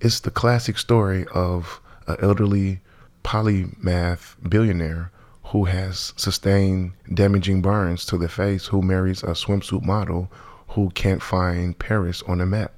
It's 0.00 0.20
the 0.20 0.30
classic 0.30 0.78
story 0.78 1.26
of 1.34 1.80
an 2.06 2.16
elderly 2.22 2.80
polymath 3.24 4.36
billionaire 4.48 5.10
who 5.48 5.64
has 5.64 6.12
sustained 6.16 6.92
damaging 7.14 7.62
burns 7.62 8.04
to 8.06 8.18
the 8.18 8.28
face 8.28 8.66
who 8.66 8.82
marries 8.82 9.22
a 9.22 9.28
swimsuit 9.34 9.84
model 9.84 10.30
who 10.68 10.90
can't 10.90 11.22
find 11.22 11.78
Paris 11.78 12.22
on 12.28 12.40
a 12.40 12.46
map, 12.46 12.72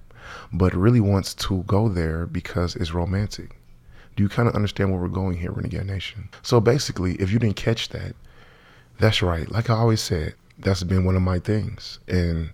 but 0.53 0.75
really 0.75 1.01
wants 1.01 1.35
to 1.35 1.63
go 1.65 1.89
there 1.89 2.27
because 2.27 2.77
it's 2.77 2.93
romantic. 2.95 3.57
Do 4.17 4.23
you 4.23 4.29
kind 4.29 4.49
of 4.49 4.55
understand 4.55 4.91
where 4.91 5.01
we're 5.01 5.09
going 5.09 5.39
here, 5.39 5.53
Renegade 5.53 5.87
Nation? 5.87 6.29
So 6.43 6.61
basically, 6.61 7.15
if 7.17 7.33
you 7.33 7.39
didn't 7.39 7.57
catch 7.57 7.89
that, 7.91 8.15
That's 8.99 9.23
right. 9.23 9.51
Like 9.51 9.71
I 9.71 9.75
always 9.75 10.01
said, 10.01 10.35
that's 10.59 10.83
been 10.83 11.05
one 11.05 11.17
of 11.17 11.23
my 11.23 11.39
things. 11.39 11.99
And 12.09 12.51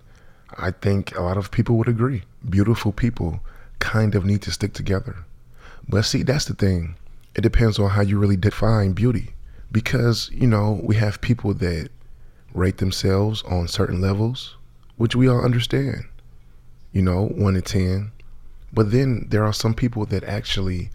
I 0.57 0.71
think 0.71 1.15
a 1.17 1.21
lot 1.21 1.37
of 1.37 1.51
people 1.51 1.77
would 1.77 1.87
agree. 1.89 2.23
Beautiful 2.49 2.91
people 2.91 3.41
kind 3.79 4.15
of 4.15 4.25
need 4.25 4.41
to 4.43 4.51
stick 4.51 4.73
together. 4.73 5.17
But 5.87 6.03
see, 6.03 6.23
that's 6.23 6.45
the 6.45 6.53
thing. 6.53 6.95
It 7.35 7.41
depends 7.41 7.79
on 7.79 7.91
how 7.91 8.01
you 8.01 8.17
really 8.17 8.37
define 8.37 8.93
beauty. 8.93 9.33
Because, 9.71 10.29
you 10.33 10.47
know, 10.47 10.79
we 10.83 10.95
have 10.95 11.21
people 11.21 11.53
that 11.55 11.89
rate 12.53 12.77
themselves 12.77 13.43
on 13.43 13.67
certain 13.67 14.01
levels, 14.01 14.55
which 14.95 15.15
we 15.15 15.27
all 15.27 15.43
understand, 15.43 16.05
you 16.91 17.01
know, 17.01 17.27
one 17.27 17.53
to 17.55 17.61
10. 17.61 18.11
But 18.73 18.91
then 18.91 19.27
there 19.29 19.43
are 19.43 19.53
some 19.53 19.73
people 19.73 20.05
that 20.07 20.23
actually, 20.23 20.89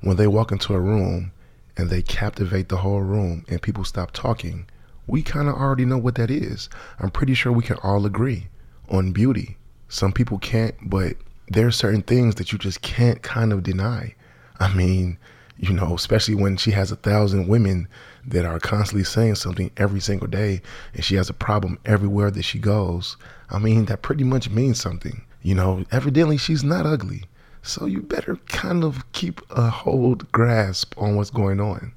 when 0.00 0.16
they 0.16 0.26
walk 0.26 0.52
into 0.52 0.74
a 0.74 0.80
room 0.80 1.32
and 1.76 1.90
they 1.90 2.02
captivate 2.02 2.68
the 2.68 2.78
whole 2.78 3.00
room 3.00 3.44
and 3.48 3.60
people 3.60 3.84
stop 3.84 4.12
talking, 4.12 4.66
we 5.06 5.22
kind 5.22 5.48
of 5.48 5.54
already 5.54 5.84
know 5.84 5.98
what 5.98 6.14
that 6.14 6.30
is. 6.30 6.68
I'm 7.00 7.10
pretty 7.10 7.34
sure 7.34 7.52
we 7.52 7.64
can 7.64 7.78
all 7.82 8.06
agree 8.06 8.48
on 8.88 9.12
beauty. 9.12 9.56
Some 9.88 10.12
people 10.12 10.38
can't, 10.38 10.74
but 10.82 11.16
there 11.48 11.66
are 11.66 11.72
certain 11.72 12.02
things 12.02 12.36
that 12.36 12.52
you 12.52 12.58
just 12.58 12.82
can't 12.82 13.22
kind 13.22 13.52
of 13.52 13.62
deny. 13.62 14.14
I 14.58 14.72
mean, 14.72 15.18
you 15.58 15.72
know, 15.72 15.94
especially 15.94 16.34
when 16.34 16.56
she 16.56 16.70
has 16.70 16.90
a 16.90 16.96
thousand 16.96 17.48
women 17.48 17.88
that 18.26 18.44
are 18.44 18.60
constantly 18.60 19.04
saying 19.04 19.34
something 19.34 19.70
every 19.76 20.00
single 20.00 20.28
day 20.28 20.62
and 20.94 21.04
she 21.04 21.16
has 21.16 21.28
a 21.28 21.34
problem 21.34 21.78
everywhere 21.84 22.30
that 22.30 22.42
she 22.42 22.58
goes. 22.58 23.16
I 23.50 23.58
mean, 23.58 23.86
that 23.86 24.02
pretty 24.02 24.24
much 24.24 24.50
means 24.50 24.80
something. 24.80 25.22
You 25.42 25.54
know, 25.54 25.84
evidently 25.90 26.36
she's 26.36 26.62
not 26.62 26.86
ugly. 26.86 27.24
So 27.62 27.86
you 27.86 28.02
better 28.02 28.36
kind 28.48 28.84
of 28.84 29.10
keep 29.12 29.40
a 29.50 29.70
hold 29.70 30.30
grasp 30.32 30.94
on 30.96 31.16
what's 31.16 31.30
going 31.30 31.60
on. 31.60 31.92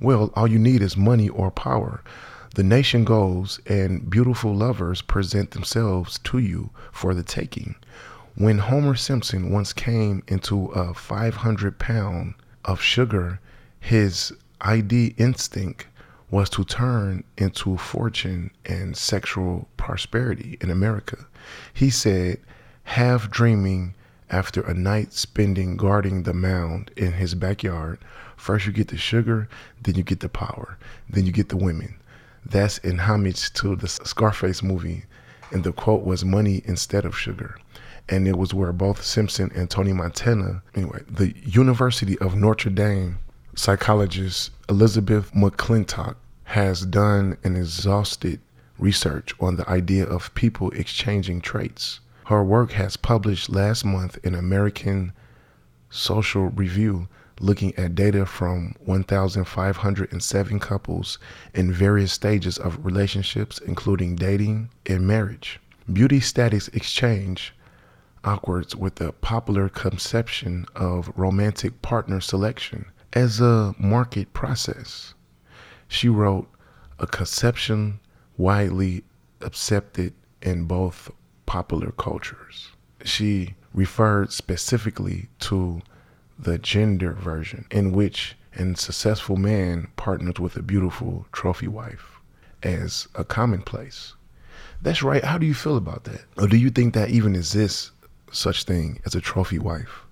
Well, 0.00 0.32
all 0.34 0.46
you 0.46 0.58
need 0.58 0.82
is 0.82 0.96
money 0.96 1.28
or 1.28 1.50
power. 1.50 2.02
The 2.54 2.62
nation 2.62 3.04
goes 3.04 3.60
and 3.66 4.08
beautiful 4.08 4.54
lovers 4.54 5.02
present 5.02 5.52
themselves 5.52 6.18
to 6.24 6.38
you 6.38 6.70
for 6.92 7.14
the 7.14 7.22
taking. 7.22 7.76
When 8.34 8.58
Homer 8.58 8.94
Simpson 8.94 9.50
once 9.50 9.72
came 9.72 10.22
into 10.28 10.66
a 10.66 10.94
500 10.94 11.78
pound 11.78 12.34
of 12.64 12.80
sugar, 12.80 13.40
his 13.80 14.32
ID 14.60 15.14
instinct 15.18 15.86
was 16.30 16.50
to 16.50 16.64
turn 16.64 17.24
into 17.36 17.76
fortune 17.78 18.50
and 18.66 18.96
sexual 18.96 19.68
prosperity 19.76 20.58
in 20.60 20.70
America. 20.70 21.16
He 21.72 21.90
said, 21.90 22.38
half 22.84 23.30
dreaming 23.30 23.94
after 24.30 24.60
a 24.60 24.74
night 24.74 25.12
spending 25.12 25.76
guarding 25.76 26.24
the 26.24 26.34
mound 26.34 26.90
in 26.96 27.12
his 27.12 27.34
backyard, 27.34 27.98
first 28.36 28.66
you 28.66 28.72
get 28.72 28.88
the 28.88 28.98
sugar, 28.98 29.48
then 29.82 29.94
you 29.94 30.02
get 30.02 30.20
the 30.20 30.28
power, 30.28 30.76
then 31.08 31.24
you 31.24 31.32
get 31.32 31.48
the 31.48 31.56
women. 31.56 31.98
That's 32.44 32.78
in 32.78 32.98
homage 32.98 33.52
to 33.54 33.76
the 33.76 33.88
Scarface 33.88 34.62
movie, 34.62 35.04
and 35.50 35.64
the 35.64 35.72
quote 35.72 36.04
was 36.04 36.24
money 36.24 36.62
instead 36.66 37.04
of 37.04 37.18
sugar. 37.18 37.56
And 38.10 38.26
it 38.26 38.36
was 38.36 38.54
where 38.54 38.72
both 38.72 39.04
Simpson 39.04 39.50
and 39.54 39.70
Tony 39.70 39.92
Montana, 39.92 40.62
anyway, 40.74 41.02
the 41.08 41.34
University 41.44 42.18
of 42.18 42.36
Notre 42.36 42.70
Dame 42.70 43.18
psychologist 43.58 44.52
Elizabeth 44.68 45.32
McClintock 45.32 46.14
has 46.44 46.86
done 46.86 47.36
an 47.42 47.56
exhaustive 47.56 48.38
research 48.78 49.34
on 49.40 49.56
the 49.56 49.68
idea 49.68 50.04
of 50.04 50.32
people 50.36 50.70
exchanging 50.70 51.40
traits. 51.40 51.98
Her 52.26 52.44
work 52.44 52.70
has 52.72 52.96
published 52.96 53.50
last 53.50 53.84
month 53.84 54.16
in 54.22 54.36
American 54.36 55.12
Social 55.90 56.50
Review 56.50 57.08
looking 57.40 57.74
at 57.74 57.96
data 57.96 58.26
from 58.26 58.76
1,507 58.84 60.60
couples 60.60 61.18
in 61.52 61.72
various 61.72 62.12
stages 62.12 62.58
of 62.58 62.84
relationships, 62.86 63.58
including 63.58 64.14
dating 64.14 64.70
and 64.86 65.04
marriage. 65.04 65.58
Beauty 65.92 66.20
status 66.20 66.68
exchange 66.68 67.52
awkwards 68.22 68.76
with 68.76 68.94
the 68.96 69.10
popular 69.14 69.68
conception 69.68 70.64
of 70.76 71.12
romantic 71.16 71.82
partner 71.82 72.20
selection 72.20 72.84
as 73.12 73.40
a 73.40 73.74
market 73.78 74.32
process. 74.32 75.14
She 75.88 76.08
wrote, 76.08 76.48
a 76.98 77.06
conception 77.06 78.00
widely 78.36 79.04
accepted 79.40 80.12
in 80.42 80.64
both 80.64 81.10
popular 81.46 81.92
cultures. 81.92 82.70
She 83.04 83.54
referred 83.72 84.32
specifically 84.32 85.28
to 85.40 85.80
the 86.38 86.58
gender 86.58 87.12
version, 87.12 87.66
in 87.70 87.92
which 87.92 88.36
a 88.56 88.76
successful 88.76 89.36
man 89.36 89.88
partners 89.96 90.38
with 90.38 90.56
a 90.56 90.62
beautiful 90.62 91.26
trophy 91.32 91.68
wife 91.68 92.20
as 92.62 93.08
a 93.14 93.24
commonplace. 93.24 94.14
That's 94.82 95.02
right. 95.02 95.24
How 95.24 95.38
do 95.38 95.46
you 95.46 95.54
feel 95.54 95.76
about 95.76 96.04
that? 96.04 96.22
Or 96.36 96.46
do 96.46 96.56
you 96.56 96.70
think 96.70 96.94
that 96.94 97.10
even 97.10 97.34
exists 97.34 97.92
such 98.32 98.64
thing 98.64 99.00
as 99.04 99.14
a 99.14 99.20
trophy 99.20 99.58
wife? 99.58 100.04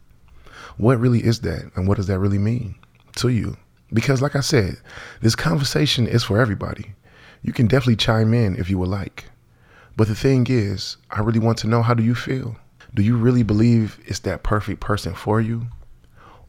What 0.76 0.98
really 0.98 1.24
is 1.24 1.40
that 1.40 1.70
and 1.74 1.86
what 1.86 1.96
does 1.96 2.06
that 2.06 2.18
really 2.18 2.38
mean 2.38 2.76
to 3.16 3.28
you? 3.28 3.56
Because 3.92 4.22
like 4.22 4.36
I 4.36 4.40
said, 4.40 4.78
this 5.20 5.34
conversation 5.34 6.06
is 6.06 6.24
for 6.24 6.40
everybody. 6.40 6.94
You 7.42 7.52
can 7.52 7.66
definitely 7.66 7.96
chime 7.96 8.34
in 8.34 8.56
if 8.56 8.68
you 8.70 8.78
would 8.78 8.88
like. 8.88 9.24
But 9.96 10.08
the 10.08 10.14
thing 10.14 10.46
is, 10.48 10.96
I 11.10 11.20
really 11.20 11.38
want 11.38 11.58
to 11.58 11.68
know 11.68 11.82
how 11.82 11.94
do 11.94 12.02
you 12.02 12.14
feel? 12.14 12.56
Do 12.94 13.02
you 13.02 13.16
really 13.16 13.42
believe 13.42 13.98
it's 14.06 14.20
that 14.20 14.42
perfect 14.42 14.80
person 14.80 15.14
for 15.14 15.40
you? 15.40 15.66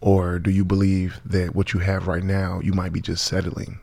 Or 0.02 0.40
do 0.40 0.52
you 0.52 0.64
believe 0.64 1.20
that 1.26 1.56
what 1.56 1.74
you 1.74 1.80
have 1.80 2.08
right 2.08 2.24
now, 2.24 2.60
you 2.64 2.74
might 2.74 2.94
be 2.94 3.02
just 3.02 3.26
settling? 3.26 3.80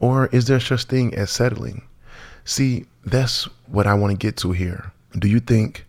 Or 0.00 0.26
is 0.28 0.46
there 0.46 0.60
such 0.60 0.84
thing 0.84 1.14
as 1.14 1.30
settling? 1.30 1.82
See, 2.44 2.86
that's 3.04 3.44
what 3.66 3.86
I 3.86 3.94
want 3.94 4.12
to 4.12 4.16
get 4.16 4.36
to 4.38 4.52
here. 4.52 4.92
Do 5.18 5.28
you 5.28 5.40
think 5.40 5.84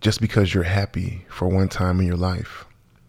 just 0.00 0.20
because 0.20 0.52
you're 0.52 0.64
happy 0.64 1.24
for 1.28 1.48
one 1.48 1.68
time 1.68 2.00
in 2.00 2.06
your 2.06 2.16
life, 2.16 2.66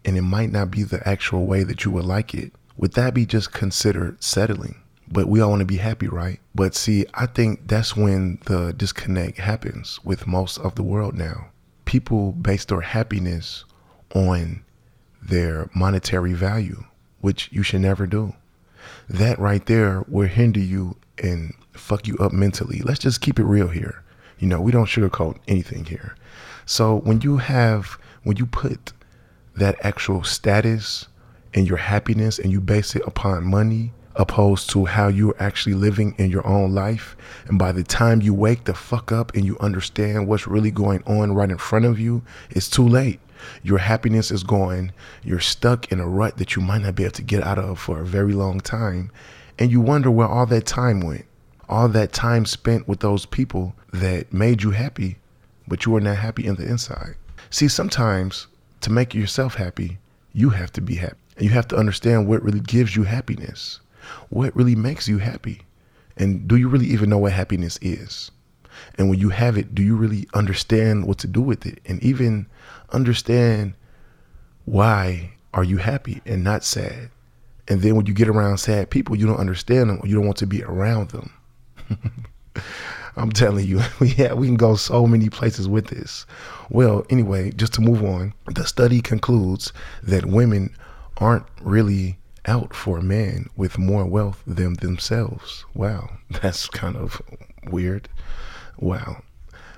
and 0.07 0.17
it 0.17 0.21
might 0.21 0.51
not 0.51 0.71
be 0.71 0.83
the 0.83 1.07
actual 1.07 1.45
way 1.45 1.63
that 1.63 1.83
you 1.83 1.91
would 1.91 2.05
like 2.05 2.33
it, 2.33 2.53
would 2.77 2.93
that 2.93 3.13
be 3.13 3.25
just 3.25 3.51
considered 3.51 4.23
settling? 4.23 4.81
But 5.11 5.27
we 5.27 5.41
all 5.41 5.49
want 5.49 5.59
to 5.59 5.65
be 5.65 5.77
happy, 5.77 6.07
right? 6.07 6.39
But 6.55 6.75
see, 6.75 7.05
I 7.13 7.25
think 7.25 7.67
that's 7.67 7.95
when 7.95 8.39
the 8.45 8.73
disconnect 8.73 9.37
happens 9.37 9.99
with 10.05 10.25
most 10.25 10.59
of 10.59 10.75
the 10.75 10.83
world 10.83 11.13
now. 11.13 11.49
People 11.83 12.31
base 12.31 12.63
their 12.63 12.81
happiness 12.81 13.65
on 14.15 14.63
their 15.21 15.69
monetary 15.75 16.33
value, 16.33 16.85
which 17.19 17.49
you 17.51 17.61
should 17.61 17.81
never 17.81 18.07
do. 18.07 18.33
That 19.09 19.37
right 19.39 19.65
there 19.65 20.05
will 20.07 20.27
hinder 20.27 20.61
you 20.61 20.95
and 21.21 21.53
fuck 21.73 22.07
you 22.07 22.17
up 22.17 22.31
mentally. 22.31 22.79
Let's 22.79 22.99
just 22.99 23.19
keep 23.19 23.39
it 23.39 23.45
real 23.45 23.67
here. 23.67 24.03
You 24.39 24.47
know, 24.47 24.61
we 24.61 24.71
don't 24.71 24.85
sugarcoat 24.85 25.37
anything 25.49 25.83
here. 25.83 26.15
So 26.65 26.95
when 26.95 27.19
you 27.21 27.37
have, 27.37 27.97
when 28.23 28.37
you 28.37 28.45
put 28.45 28.93
that 29.57 29.75
actual 29.81 30.23
status 30.23 31.07
and 31.53 31.67
your 31.67 31.77
happiness 31.77 32.39
and 32.39 32.51
you 32.51 32.61
base 32.61 32.95
it 32.95 33.01
upon 33.05 33.43
money, 33.43 33.91
opposed 34.15 34.69
to 34.71 34.85
how 34.85 35.07
you're 35.07 35.35
actually 35.39 35.75
living 35.75 36.15
in 36.17 36.29
your 36.29 36.45
own 36.45 36.73
life. 36.73 37.15
And 37.47 37.59
by 37.59 37.71
the 37.71 37.83
time 37.83 38.21
you 38.21 38.33
wake 38.33 38.63
the 38.63 38.73
fuck 38.73 39.11
up 39.11 39.35
and 39.35 39.45
you 39.45 39.57
understand 39.59 40.27
what's 40.27 40.47
really 40.47 40.71
going 40.71 41.03
on 41.05 41.33
right 41.33 41.49
in 41.49 41.57
front 41.57 41.85
of 41.85 41.99
you, 41.99 42.23
it's 42.49 42.69
too 42.69 42.87
late. 42.87 43.19
Your 43.63 43.77
happiness 43.77 44.31
is 44.31 44.43
gone. 44.43 44.91
You're 45.23 45.39
stuck 45.39 45.91
in 45.91 45.99
a 45.99 46.07
rut 46.07 46.37
that 46.37 46.55
you 46.55 46.61
might 46.61 46.81
not 46.81 46.95
be 46.95 47.03
able 47.03 47.13
to 47.13 47.21
get 47.21 47.43
out 47.43 47.59
of 47.59 47.79
for 47.79 47.99
a 47.99 48.05
very 48.05 48.33
long 48.33 48.59
time. 48.59 49.11
And 49.59 49.71
you 49.71 49.81
wonder 49.81 50.11
where 50.11 50.27
all 50.27 50.45
that 50.47 50.65
time 50.65 51.01
went. 51.01 51.25
All 51.69 51.87
that 51.89 52.13
time 52.13 52.45
spent 52.45 52.87
with 52.87 53.01
those 53.01 53.25
people 53.25 53.75
that 53.91 54.31
made 54.31 54.63
you 54.63 54.71
happy, 54.71 55.17
but 55.67 55.85
you 55.85 55.91
were 55.91 56.01
not 56.01 56.17
happy 56.17 56.45
in 56.45 56.55
the 56.55 56.67
inside. 56.67 57.15
See, 57.49 57.67
sometimes 57.67 58.47
to 58.87 58.93
make 58.93 59.13
yourself 59.13 59.55
happy, 59.55 59.97
you 60.31 60.49
have 60.51 60.71
to 60.71 60.79
be 60.79 60.95
happy. 60.95 61.17
And 61.35 61.45
you 61.45 61.51
have 61.51 61.67
to 61.67 61.75
understand 61.75 62.25
what 62.25 62.41
really 62.41 62.61
gives 62.61 62.95
you 62.95 63.03
happiness. 63.03 63.81
What 64.29 64.55
really 64.55 64.75
makes 64.75 65.09
you 65.09 65.17
happy? 65.17 65.63
And 66.15 66.47
do 66.47 66.55
you 66.55 66.69
really 66.69 66.85
even 66.87 67.09
know 67.09 67.17
what 67.17 67.33
happiness 67.33 67.77
is? 67.81 68.31
And 68.97 69.09
when 69.09 69.19
you 69.19 69.27
have 69.27 69.57
it, 69.57 69.75
do 69.75 69.83
you 69.83 69.97
really 69.97 70.25
understand 70.33 71.05
what 71.05 71.17
to 71.17 71.27
do 71.27 71.41
with 71.41 71.65
it? 71.65 71.81
And 71.85 72.01
even 72.01 72.47
understand 72.93 73.73
why 74.63 75.33
are 75.53 75.65
you 75.65 75.77
happy 75.77 76.21
and 76.25 76.41
not 76.41 76.63
sad? 76.63 77.09
And 77.67 77.81
then 77.81 77.97
when 77.97 78.05
you 78.05 78.13
get 78.13 78.29
around 78.29 78.57
sad 78.59 78.89
people, 78.89 79.17
you 79.17 79.27
don't 79.27 79.35
understand 79.35 79.89
them 79.89 79.99
you 80.05 80.15
don't 80.15 80.25
want 80.25 80.37
to 80.37 80.47
be 80.47 80.63
around 80.63 81.09
them. 81.09 81.33
I'm 83.17 83.31
telling 83.31 83.65
you, 83.65 83.81
yeah, 84.01 84.33
we 84.33 84.47
can 84.47 84.57
go 84.57 84.75
so 84.75 85.07
many 85.07 85.29
places 85.29 85.67
with 85.67 85.87
this. 85.87 86.25
Well, 86.69 87.05
anyway, 87.09 87.51
just 87.51 87.73
to 87.73 87.81
move 87.81 88.03
on, 88.03 88.33
the 88.45 88.65
study 88.65 89.01
concludes 89.01 89.73
that 90.03 90.25
women 90.25 90.75
aren't 91.17 91.45
really 91.61 92.19
out 92.45 92.75
for 92.75 92.99
a 92.99 93.03
man 93.03 93.49
with 93.55 93.77
more 93.77 94.05
wealth 94.05 94.43
than 94.45 94.75
themselves. 94.75 95.65
Wow, 95.73 96.09
that's 96.29 96.67
kind 96.69 96.95
of 96.95 97.21
weird. 97.65 98.07
Wow. 98.77 99.23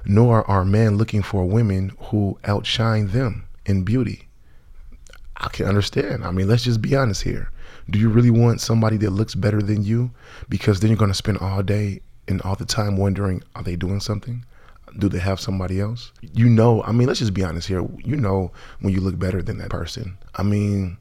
Nor 0.06 0.50
are 0.50 0.66
men 0.66 0.98
looking 0.98 1.22
for 1.22 1.46
women 1.46 1.94
who 2.00 2.38
outshine 2.46 3.08
them 3.08 3.46
in 3.66 3.84
beauty. 3.84 4.28
I 5.38 5.48
can 5.50 5.68
understand. 5.68 6.26
I 6.26 6.32
mean, 6.32 6.48
let's 6.48 6.64
just 6.64 6.82
be 6.82 6.96
honest 6.96 7.24
here. 7.24 7.52
Do 7.90 7.98
you 7.98 8.10
really 8.10 8.30
want 8.30 8.62
somebody 8.62 8.98
that 8.98 9.12
looks 9.12 9.36
better 9.36 9.62
than 9.62 9.84
you? 9.84 10.12
Because 10.50 10.80
then 10.80 10.90
you're 10.90 10.98
going 10.98 11.12
to 11.12 11.16
spend 11.16 11.38
all 11.38 11.64
day 11.64 12.02
and 12.30 12.42
all 12.44 12.56
the 12.56 12.66
time 12.66 12.96
wondering, 12.96 13.44
are 13.56 13.64
they 13.64 13.76
doing 13.76 14.00
something? 14.00 14.46
Do 14.98 15.10
they 15.10 15.20
have 15.20 15.40
somebody 15.40 15.80
else? 15.80 16.12
You 16.22 16.48
know, 16.48 16.84
I 16.84 16.92
mean, 16.92 17.08
let's 17.08 17.20
just 17.20 17.34
be 17.34 17.44
honest 17.44 17.68
here. 17.68 17.86
You 18.04 18.16
know 18.16 18.52
when 18.80 18.94
you 18.94 19.02
look 19.02 19.20
better 19.20 19.42
than 19.42 19.58
that 19.58 19.70
person. 19.70 20.18
I 20.36 20.44
mean, 20.44 20.98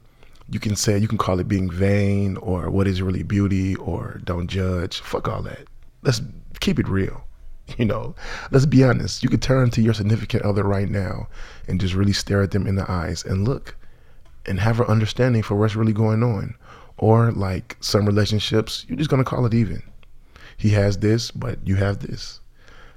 you 0.49 0.59
can 0.59 0.75
say, 0.75 0.97
you 0.97 1.07
can 1.07 1.17
call 1.17 1.39
it 1.39 1.47
being 1.47 1.69
vain 1.69 2.37
or 2.37 2.69
what 2.69 2.87
is 2.87 3.01
really 3.01 3.23
beauty 3.23 3.75
or 3.75 4.19
don't 4.23 4.47
judge. 4.47 4.99
Fuck 4.99 5.27
all 5.27 5.41
that. 5.43 5.67
Let's 6.01 6.21
keep 6.59 6.79
it 6.79 6.87
real. 6.87 7.23
You 7.77 7.85
know, 7.85 8.15
let's 8.49 8.65
be 8.65 8.83
honest. 8.83 9.21
You 9.21 9.29
could 9.29 9.43
turn 9.43 9.69
to 9.71 9.81
your 9.81 9.93
significant 9.93 10.41
other 10.41 10.63
right 10.63 10.89
now 10.89 11.27
and 11.67 11.79
just 11.79 11.93
really 11.93 12.13
stare 12.13 12.41
at 12.41 12.49
them 12.49 12.65
in 12.65 12.73
the 12.73 12.91
eyes 12.91 13.23
and 13.23 13.47
look 13.47 13.75
and 14.47 14.59
have 14.59 14.79
an 14.79 14.87
understanding 14.87 15.43
for 15.43 15.53
what's 15.53 15.75
really 15.75 15.93
going 15.93 16.23
on. 16.23 16.55
Or 16.97 17.31
like 17.31 17.77
some 17.79 18.07
relationships, 18.07 18.85
you're 18.87 18.97
just 18.97 19.11
gonna 19.11 19.23
call 19.23 19.45
it 19.45 19.53
even. 19.53 19.83
He 20.59 20.71
has 20.71 20.97
this, 20.97 21.31
but 21.31 21.57
you 21.65 21.77
have 21.77 21.99
this. 21.99 22.41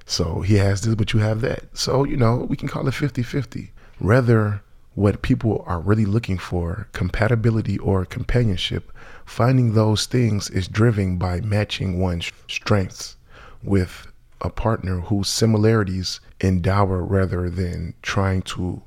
So 0.05 0.41
he 0.41 0.57
has 0.57 0.81
this, 0.81 0.97
but 0.97 1.13
you 1.13 1.21
have 1.21 1.43
that. 1.43 1.79
So, 1.79 2.03
you 2.03 2.17
know, 2.17 2.39
we 2.49 2.57
can 2.57 2.67
call 2.67 2.89
it 2.89 2.93
50 2.93 3.23
50. 3.23 3.71
Rather, 4.01 4.63
what 4.97 5.23
people 5.23 5.63
are 5.65 5.81
really 5.81 6.05
looking 6.05 6.39
for, 6.39 6.89
compatibility 6.93 7.79
or 7.79 8.05
companionship, 8.05 8.93
finding 9.25 9.75
those 9.75 10.07
things 10.07 10.51
is 10.51 10.67
driven 10.67 11.19
by 11.19 11.41
matching 11.41 12.01
one's 12.01 12.33
strengths 12.49 13.17
with 13.63 14.09
a 14.41 14.51
partner 14.51 14.99
whose 14.99 15.29
similarities 15.29 16.19
endower 16.41 17.01
rather 17.01 17.49
than 17.49 17.95
trying 18.03 18.43
to 18.43 18.83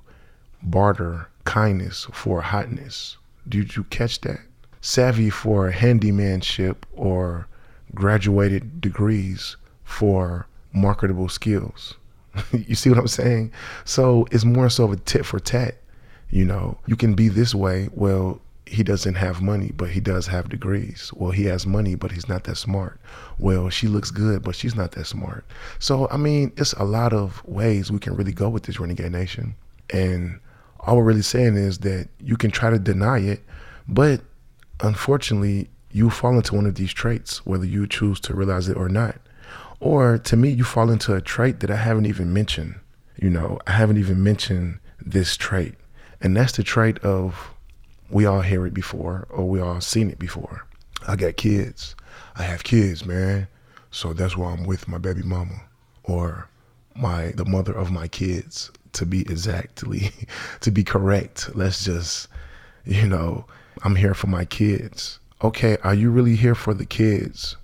barter 0.62 1.30
kindness 1.46 2.08
for 2.12 2.42
hotness. 2.42 3.16
Did 3.48 3.78
you 3.78 3.86
catch 3.86 4.20
that? 4.22 4.42
Savvy 4.82 5.30
for 5.30 5.72
handymanship 5.72 6.86
or 6.92 7.48
graduated 7.96 8.82
degrees 8.82 9.56
for 9.84 10.48
marketable 10.74 11.30
skills. 11.30 11.96
you 12.52 12.76
see 12.76 12.90
what 12.90 13.00
I'm 13.00 13.08
saying? 13.08 13.52
So 13.86 14.28
it's 14.32 14.46
more 14.46 14.70
so 14.70 14.86
of 14.86 14.92
a 14.92 14.98
tit 14.98 15.26
for 15.26 15.40
tat. 15.40 15.76
You 16.30 16.46
know, 16.46 16.78
you 16.86 16.96
can 16.96 17.14
be 17.14 17.30
this 17.30 17.56
way. 17.56 17.90
Well, 17.94 18.42
he 18.66 18.84
doesn't 18.84 19.16
have 19.16 19.42
money, 19.42 19.72
but 19.76 19.92
he 19.92 20.00
does 20.00 20.28
have 20.28 20.50
degrees. 20.50 21.12
Well, 21.14 21.32
he 21.32 21.46
has 21.46 21.68
money, 21.68 21.96
but 21.96 22.12
he's 22.12 22.28
not 22.28 22.46
that 22.46 22.58
smart. 22.58 23.00
Well, 23.38 23.70
she 23.70 23.88
looks 23.88 24.12
good, 24.12 24.44
but 24.44 24.56
she's 24.56 24.76
not 24.76 24.94
that 24.94 25.06
smart. 25.06 25.46
So, 25.80 26.08
I 26.10 26.18
mean, 26.18 26.52
it's 26.58 26.74
a 26.74 26.84
lot 26.84 27.14
of 27.14 27.46
ways 27.46 27.92
we 27.92 28.00
can 28.00 28.16
really 28.16 28.34
go 28.34 28.50
with 28.50 28.64
this 28.64 28.80
Renegade 28.80 29.12
Nation. 29.12 29.56
And 29.92 30.40
all 30.80 30.98
we're 30.98 31.04
really 31.04 31.22
saying 31.22 31.56
is 31.56 31.80
that 31.80 32.10
you 32.20 32.38
can 32.38 32.52
try 32.52 32.72
to 32.72 32.80
deny 32.80 33.20
it, 33.20 33.44
but 33.88 34.22
unfortunately, 34.82 35.70
you 35.96 36.10
fall 36.10 36.36
into 36.36 36.54
one 36.54 36.66
of 36.66 36.76
these 36.76 36.92
traits, 36.92 37.46
whether 37.46 37.66
you 37.66 37.88
choose 37.88 38.20
to 38.20 38.36
realize 38.36 38.68
it 38.68 38.76
or 38.76 38.90
not. 38.90 39.16
Or 39.80 40.18
to 40.18 40.36
me, 40.36 40.50
you 40.50 40.66
fall 40.66 40.90
into 40.90 41.16
a 41.16 41.22
trait 41.22 41.62
that 41.62 41.72
I 41.72 41.78
haven't 41.78 42.06
even 42.06 42.34
mentioned. 42.34 42.76
You 43.16 43.30
know, 43.30 43.60
I 43.66 43.72
haven't 43.72 43.96
even 43.96 44.22
mentioned 44.22 44.80
this 45.00 45.38
trait. 45.38 45.76
And 46.20 46.36
that's 46.36 46.58
the 46.58 46.64
trait 46.64 47.00
of 47.00 47.54
we 48.10 48.26
all 48.26 48.42
hear 48.42 48.66
it 48.68 48.74
before 48.74 49.26
or 49.30 49.48
we 49.48 49.62
all 49.62 49.80
seen 49.80 50.10
it 50.10 50.20
before. 50.20 50.66
I 51.08 51.16
got 51.16 51.38
kids. 51.38 51.96
I 52.36 52.44
have 52.44 52.66
kids, 52.66 53.06
man. 53.06 53.48
So 53.90 54.12
that's 54.12 54.36
why 54.36 54.52
I'm 54.52 54.66
with 54.66 54.90
my 54.90 54.98
baby 54.98 55.24
mama 55.24 55.62
or 56.04 56.50
my 56.94 57.32
the 57.38 57.46
mother 57.46 57.72
of 57.72 57.90
my 57.90 58.10
kids 58.10 58.70
to 58.94 59.06
be 59.06 59.22
exactly 59.22 60.12
to 60.60 60.72
be 60.72 60.84
correct. 60.84 61.56
Let's 61.56 61.86
just 61.86 62.28
you 62.84 63.08
know, 63.08 63.46
I'm 63.84 63.96
here 63.96 64.14
for 64.14 64.28
my 64.28 64.44
kids. 64.44 65.20
Okay, 65.44 65.78
are 65.84 65.94
you 65.94 66.12
really 66.12 66.36
here 66.36 66.56
for 66.56 66.74
the 66.74 66.86
kids? 66.86 67.58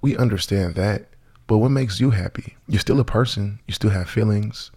We 0.00 0.16
understand 0.16 0.74
that. 0.74 1.06
But 1.46 1.58
what 1.58 1.70
makes 1.70 2.00
you 2.00 2.10
happy? 2.10 2.56
You're 2.66 2.80
still 2.80 2.98
a 2.98 3.04
person. 3.04 3.60
You 3.66 3.74
still 3.74 3.90
have 3.90 4.08
feelings. 4.08 4.70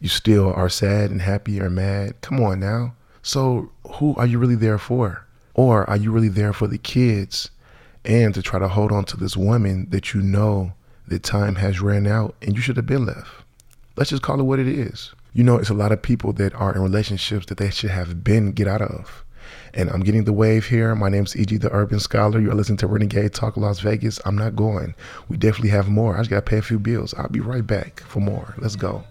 You 0.00 0.08
still 0.08 0.52
are 0.52 0.68
sad 0.68 1.10
and 1.10 1.22
happy 1.22 1.60
or 1.60 1.70
mad. 1.70 2.20
Come 2.20 2.40
on 2.40 2.58
now. 2.58 2.94
So, 3.22 3.70
who 3.86 4.16
are 4.16 4.26
you 4.26 4.38
really 4.38 4.56
there 4.56 4.78
for? 4.78 5.24
Or 5.54 5.88
are 5.88 5.96
you 5.96 6.10
really 6.10 6.28
there 6.28 6.52
for 6.52 6.66
the 6.66 6.78
kids 6.78 7.50
and 8.04 8.34
to 8.34 8.42
try 8.42 8.58
to 8.58 8.68
hold 8.68 8.90
on 8.90 9.04
to 9.04 9.16
this 9.16 9.36
woman 9.36 9.86
that 9.90 10.12
you 10.12 10.22
know 10.22 10.72
that 11.06 11.22
time 11.22 11.56
has 11.56 11.80
ran 11.80 12.06
out 12.06 12.34
and 12.42 12.56
you 12.56 12.62
should 12.62 12.76
have 12.76 12.86
been 12.86 13.06
left? 13.06 13.30
Let's 13.94 14.10
just 14.10 14.22
call 14.22 14.40
it 14.40 14.44
what 14.44 14.58
it 14.58 14.66
is. 14.66 15.12
You 15.34 15.44
know, 15.44 15.56
it's 15.56 15.70
a 15.70 15.74
lot 15.74 15.92
of 15.92 16.02
people 16.02 16.32
that 16.34 16.54
are 16.54 16.74
in 16.74 16.82
relationships 16.82 17.46
that 17.46 17.58
they 17.58 17.70
should 17.70 17.90
have 17.90 18.24
been 18.24 18.52
get 18.52 18.66
out 18.66 18.82
of. 18.82 19.24
And 19.74 19.90
I'm 19.90 20.00
getting 20.00 20.24
the 20.24 20.32
wave 20.32 20.66
here. 20.66 20.94
My 20.94 21.08
name's 21.08 21.36
EG 21.36 21.60
the 21.60 21.72
Urban 21.72 22.00
Scholar. 22.00 22.40
You're 22.40 22.54
listening 22.54 22.78
to 22.78 22.86
Renegade 22.86 23.32
Talk 23.32 23.56
Las 23.56 23.80
Vegas. 23.80 24.20
I'm 24.24 24.36
not 24.36 24.56
going. 24.56 24.94
We 25.28 25.36
definitely 25.36 25.70
have 25.70 25.88
more. 25.88 26.16
I 26.16 26.20
just 26.20 26.30
gotta 26.30 26.42
pay 26.42 26.58
a 26.58 26.62
few 26.62 26.78
bills. 26.78 27.14
I'll 27.14 27.28
be 27.28 27.40
right 27.40 27.66
back 27.66 28.00
for 28.00 28.20
more. 28.20 28.54
Let's 28.58 28.76
go. 28.76 29.04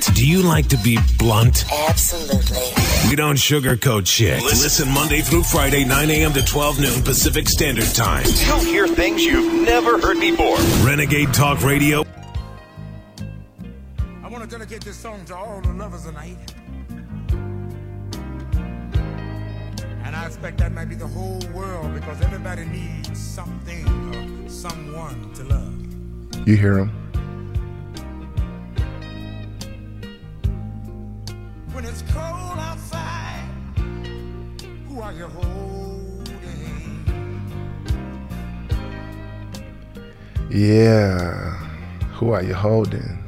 Blunt. 0.00 0.16
Do 0.16 0.26
you 0.26 0.42
like 0.42 0.68
to 0.68 0.78
be 0.78 0.98
blunt? 1.18 1.64
Absolutely. 1.88 2.58
We 3.08 3.16
don't 3.16 3.36
sugarcoat 3.36 4.06
shit. 4.06 4.42
Listen 4.42 4.88
Monday 4.92 5.20
through 5.20 5.42
Friday, 5.42 5.84
9 5.84 6.10
a.m. 6.10 6.32
to 6.32 6.44
12 6.44 6.80
noon 6.80 7.02
Pacific 7.02 7.48
Standard 7.48 7.92
Time. 7.94 8.24
You'll 8.46 8.60
hear 8.60 8.88
things 8.88 9.22
you've 9.24 9.64
never 9.66 10.00
heard 10.00 10.18
before. 10.20 10.56
Renegade 10.86 11.34
Talk 11.34 11.62
Radio. 11.62 12.04
I 14.22 14.28
want 14.28 14.42
to 14.44 14.50
dedicate 14.50 14.82
this 14.84 14.96
song 14.96 15.24
to 15.26 15.36
all 15.36 15.60
the 15.60 15.72
lovers 15.72 16.04
tonight. 16.04 16.54
And 20.02 20.16
I 20.16 20.26
expect 20.26 20.58
that 20.58 20.72
might 20.72 20.88
be 20.88 20.94
the 20.94 21.06
whole 21.06 21.40
world 21.52 21.94
because 21.94 22.20
everybody 22.22 22.64
needs 22.64 23.18
something 23.18 23.86
or 24.14 24.48
someone 24.48 25.32
to 25.34 25.44
love. 25.44 26.48
You 26.48 26.56
hear 26.56 26.78
him? 26.78 27.09
Yeah. 40.50 41.56
Who 42.14 42.30
are 42.30 42.42
you 42.44 42.54
holding? 42.54 43.18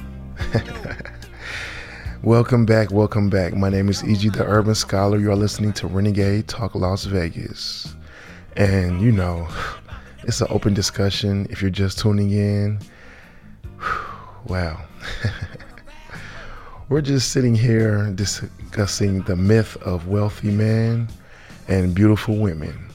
welcome 2.23 2.67
back, 2.67 2.93
welcome 2.93 3.29
back. 3.31 3.55
My 3.55 3.69
name 3.69 3.89
is 3.89 4.05
EG 4.05 4.33
the 4.33 4.45
Urban 4.47 4.77
Scholar. 4.77 5.19
You 5.19 5.33
are 5.33 5.37
listening 5.37 5.73
to 5.75 5.89
Renegade 5.89 6.47
Talk 6.47 6.77
Las 6.77 7.05
Vegas. 7.05 7.97
And 8.57 9.01
you 9.01 9.11
know, 9.11 9.49
it's 10.23 10.41
an 10.41 10.47
open 10.51 10.75
discussion. 10.75 11.49
If 11.51 11.63
you're 11.63 11.71
just 11.73 11.99
tuning 11.99 12.31
in, 12.31 12.79
wow. 14.47 14.81
We're 16.89 17.01
just 17.01 17.33
sitting 17.33 17.57
here 17.57 18.13
discussing 18.13 19.23
the 19.23 19.35
myth 19.35 19.77
of 19.79 20.07
wealthy 20.07 20.53
men 20.53 21.09
and 21.73 21.95
beautiful 21.95 22.37
women 22.37 22.91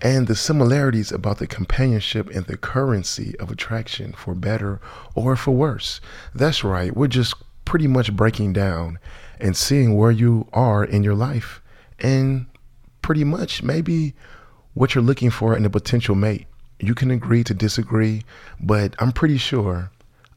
and 0.00 0.28
the 0.28 0.36
similarities 0.36 1.10
about 1.10 1.38
the 1.38 1.48
companionship 1.48 2.28
and 2.30 2.46
the 2.46 2.56
currency 2.56 3.34
of 3.40 3.50
attraction 3.50 4.12
for 4.12 4.34
better 4.34 4.80
or 5.16 5.34
for 5.34 5.50
worse. 5.50 6.00
That's 6.32 6.62
right, 6.62 6.96
we're 6.96 7.08
just 7.08 7.34
pretty 7.64 7.88
much 7.88 8.14
breaking 8.14 8.52
down 8.52 9.00
and 9.40 9.56
seeing 9.56 9.96
where 9.96 10.12
you 10.12 10.46
are 10.52 10.84
in 10.84 11.02
your 11.02 11.16
life 11.16 11.60
and 11.98 12.46
pretty 13.02 13.24
much 13.24 13.64
maybe 13.64 14.14
what 14.74 14.94
you're 14.94 15.02
looking 15.02 15.30
for 15.30 15.56
in 15.56 15.64
a 15.64 15.70
potential 15.70 16.14
mate. 16.14 16.46
You 16.78 16.94
can 16.94 17.10
agree 17.10 17.42
to 17.42 17.54
disagree, 17.54 18.22
but 18.60 18.94
I'm 19.00 19.10
pretty 19.10 19.38
sure 19.38 19.90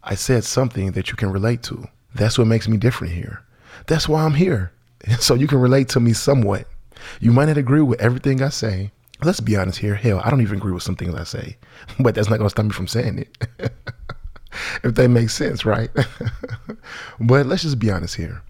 I 0.03 0.15
said 0.15 0.45
something 0.45 0.93
that 0.93 1.11
you 1.11 1.15
can 1.15 1.31
relate 1.31 1.61
to. 1.63 1.87
That's 2.15 2.39
what 2.39 2.47
makes 2.47 2.67
me 2.67 2.77
different 2.77 3.13
here. 3.13 3.43
That's 3.85 4.09
why 4.09 4.23
I'm 4.23 4.33
here. 4.33 4.71
So 5.19 5.35
you 5.35 5.47
can 5.47 5.59
relate 5.61 5.89
to 5.89 5.99
me 5.99 6.13
somewhat. 6.13 6.67
You 7.19 7.31
might 7.31 7.45
not 7.45 7.57
agree 7.57 7.81
with 7.81 7.99
everything 8.01 8.41
I 8.41 8.49
say. 8.49 8.91
Let's 9.23 9.39
be 9.39 9.55
honest 9.55 9.79
here. 9.79 9.95
Hell, 9.95 10.21
I 10.23 10.29
don't 10.29 10.41
even 10.41 10.57
agree 10.57 10.71
with 10.71 10.83
some 10.83 10.95
things 10.95 11.15
I 11.15 11.23
say, 11.23 11.57
but 11.99 12.15
that's 12.15 12.29
not 12.29 12.37
going 12.37 12.45
to 12.45 12.51
stop 12.51 12.65
me 12.65 12.71
from 12.71 12.87
saying 12.87 13.19
it. 13.19 13.47
if 14.83 14.95
that 14.95 15.09
makes 15.09 15.33
sense, 15.33 15.65
right? 15.65 15.89
but 17.19 17.45
let's 17.45 17.63
just 17.63 17.79
be 17.79 17.91
honest 17.91 18.15
here. 18.15 18.41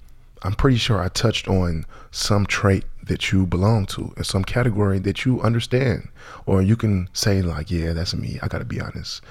I'm 0.44 0.54
pretty 0.54 0.78
sure 0.78 1.02
I 1.02 1.08
touched 1.10 1.48
on 1.48 1.86
some 2.12 2.46
trait 2.46 2.86
that 3.08 3.32
you 3.32 3.46
belong 3.46 3.86
to 3.88 4.14
in 4.18 4.24
some 4.24 4.44
category 4.44 5.00
that 5.00 5.26
you 5.26 5.42
understand. 5.42 6.10
Or 6.46 6.62
you 6.62 6.76
can 6.76 7.10
say, 7.14 7.42
like, 7.42 7.72
yeah, 7.72 7.94
that's 7.94 8.14
me. 8.14 8.40
I 8.42 8.48
got 8.48 8.60
to 8.60 8.66
be 8.66 8.80
honest. 8.80 9.22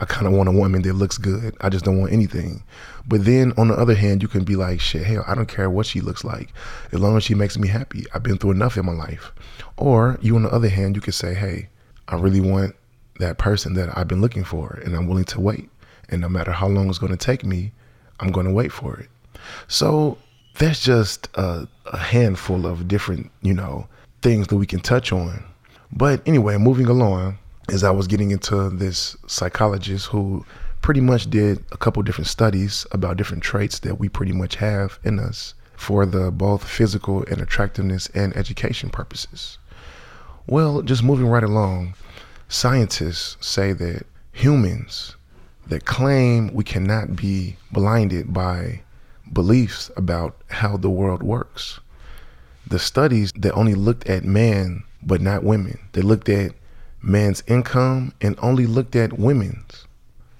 I 0.00 0.04
kind 0.04 0.26
of 0.26 0.32
want 0.32 0.48
a 0.48 0.52
woman 0.52 0.82
that 0.82 0.94
looks 0.94 1.18
good. 1.18 1.56
I 1.60 1.68
just 1.68 1.84
don't 1.84 1.98
want 1.98 2.12
anything. 2.12 2.62
But 3.06 3.24
then 3.24 3.52
on 3.56 3.68
the 3.68 3.74
other 3.74 3.94
hand, 3.94 4.22
you 4.22 4.28
can 4.28 4.44
be 4.44 4.56
like, 4.56 4.80
shit, 4.80 5.04
hell, 5.04 5.24
I 5.26 5.34
don't 5.34 5.48
care 5.48 5.68
what 5.68 5.86
she 5.86 6.00
looks 6.00 6.24
like. 6.24 6.52
As 6.92 7.00
long 7.00 7.16
as 7.16 7.24
she 7.24 7.34
makes 7.34 7.58
me 7.58 7.68
happy. 7.68 8.04
I've 8.14 8.22
been 8.22 8.38
through 8.38 8.52
enough 8.52 8.76
in 8.76 8.86
my 8.86 8.92
life. 8.92 9.32
Or 9.76 10.18
you, 10.22 10.36
on 10.36 10.44
the 10.44 10.52
other 10.52 10.68
hand, 10.68 10.96
you 10.96 11.02
could 11.02 11.14
say, 11.14 11.34
hey, 11.34 11.68
I 12.08 12.16
really 12.16 12.40
want 12.40 12.74
that 13.18 13.38
person 13.38 13.74
that 13.74 13.96
I've 13.96 14.08
been 14.08 14.20
looking 14.20 14.44
for 14.44 14.80
and 14.84 14.94
I'm 14.94 15.06
willing 15.06 15.24
to 15.26 15.40
wait. 15.40 15.68
And 16.08 16.20
no 16.20 16.28
matter 16.28 16.52
how 16.52 16.68
long 16.68 16.88
it's 16.88 16.98
going 16.98 17.12
to 17.12 17.18
take 17.18 17.44
me, 17.44 17.72
I'm 18.20 18.32
going 18.32 18.46
to 18.46 18.52
wait 18.52 18.72
for 18.72 18.98
it. 18.98 19.08
So 19.68 20.18
that's 20.54 20.82
just 20.82 21.28
a, 21.34 21.66
a 21.86 21.96
handful 21.98 22.66
of 22.66 22.88
different, 22.88 23.30
you 23.42 23.54
know, 23.54 23.86
things 24.20 24.48
that 24.48 24.56
we 24.56 24.66
can 24.66 24.80
touch 24.80 25.12
on. 25.12 25.44
But 25.92 26.26
anyway, 26.26 26.56
moving 26.56 26.86
along, 26.86 27.38
as 27.68 27.84
I 27.84 27.90
was 27.90 28.06
getting 28.06 28.30
into 28.30 28.70
this 28.70 29.16
psychologist 29.26 30.06
who 30.06 30.44
pretty 30.80 31.00
much 31.00 31.30
did 31.30 31.64
a 31.70 31.76
couple 31.76 32.02
different 32.02 32.28
studies 32.28 32.86
about 32.92 33.16
different 33.16 33.42
traits 33.42 33.78
that 33.80 33.98
we 33.98 34.08
pretty 34.08 34.32
much 34.32 34.56
have 34.56 34.98
in 35.04 35.18
us 35.18 35.54
for 35.76 36.04
the 36.06 36.30
both 36.30 36.64
physical 36.64 37.24
and 37.30 37.40
attractiveness 37.40 38.08
and 38.14 38.36
education 38.36 38.90
purposes. 38.90 39.58
Well, 40.46 40.82
just 40.82 41.02
moving 41.02 41.28
right 41.28 41.44
along, 41.44 41.94
scientists 42.48 43.36
say 43.46 43.72
that 43.72 44.06
humans 44.32 45.16
that 45.68 45.84
claim 45.84 46.52
we 46.52 46.64
cannot 46.64 47.14
be 47.14 47.56
blinded 47.70 48.32
by 48.32 48.82
beliefs 49.32 49.90
about 49.96 50.36
how 50.48 50.76
the 50.76 50.90
world 50.90 51.22
works. 51.22 51.80
The 52.66 52.78
studies 52.78 53.32
that 53.36 53.52
only 53.52 53.74
looked 53.74 54.06
at 54.08 54.24
man 54.24 54.84
but 55.02 55.20
not 55.20 55.42
women, 55.42 55.78
they 55.92 56.02
looked 56.02 56.28
at 56.28 56.52
man's 57.02 57.42
income 57.46 58.12
and 58.20 58.36
only 58.40 58.66
looked 58.66 58.94
at 58.94 59.18
women's 59.18 59.86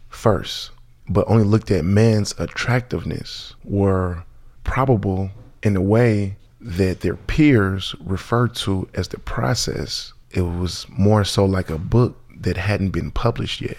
first, 0.08 0.70
but 1.08 1.26
only 1.26 1.44
looked 1.44 1.70
at 1.70 1.84
man's 1.84 2.34
attractiveness, 2.38 3.54
were 3.64 4.24
probable 4.62 5.30
in 5.62 5.76
a 5.76 5.80
way 5.80 6.36
that 6.60 7.00
their 7.00 7.16
peers 7.16 7.94
referred 8.04 8.54
to 8.54 8.88
as 8.94 9.08
the 9.08 9.18
process. 9.18 10.12
It 10.30 10.42
was 10.42 10.86
more 10.88 11.24
so 11.24 11.44
like 11.44 11.70
a 11.70 11.78
book 11.78 12.16
that 12.40 12.56
hadn't 12.56 12.90
been 12.90 13.10
published 13.10 13.60
yet. 13.60 13.78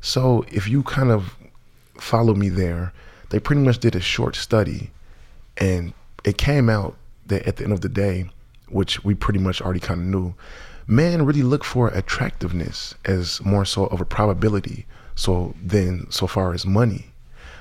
So 0.00 0.44
if 0.48 0.68
you 0.68 0.84
kind 0.84 1.10
of 1.10 1.34
follow 1.98 2.34
me 2.34 2.48
there, 2.48 2.92
they 3.30 3.38
pretty 3.38 3.62
much 3.62 3.78
did 3.78 3.94
a 3.94 4.00
short 4.00 4.36
study 4.36 4.90
and 5.56 5.92
it 6.24 6.38
came 6.38 6.68
out 6.68 6.96
that 7.26 7.46
at 7.46 7.56
the 7.56 7.64
end 7.64 7.72
of 7.72 7.80
the 7.80 7.88
day, 7.88 8.30
which 8.68 9.04
we 9.04 9.14
pretty 9.14 9.38
much 9.38 9.60
already 9.60 9.80
kind 9.80 10.00
of 10.00 10.06
knew, 10.06 10.34
men 10.86 11.24
really 11.24 11.42
look 11.42 11.64
for 11.64 11.88
attractiveness 11.88 12.94
as 13.04 13.42
more 13.44 13.64
so 13.64 13.86
of 13.86 14.00
a 14.00 14.04
probability 14.04 14.86
so 15.14 15.54
than 15.62 16.10
so 16.10 16.26
far 16.26 16.54
as 16.54 16.64
money. 16.64 17.06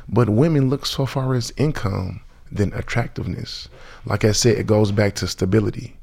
But 0.07 0.29
women 0.29 0.69
look 0.69 0.85
so 0.85 1.05
far 1.05 1.33
as 1.33 1.51
income 1.57 2.21
than 2.51 2.73
attractiveness. 2.73 3.67
Like 4.05 4.23
I 4.23 4.31
said, 4.31 4.57
it 4.57 4.67
goes 4.67 4.91
back 4.91 5.15
to 5.15 5.27
stability. 5.27 5.97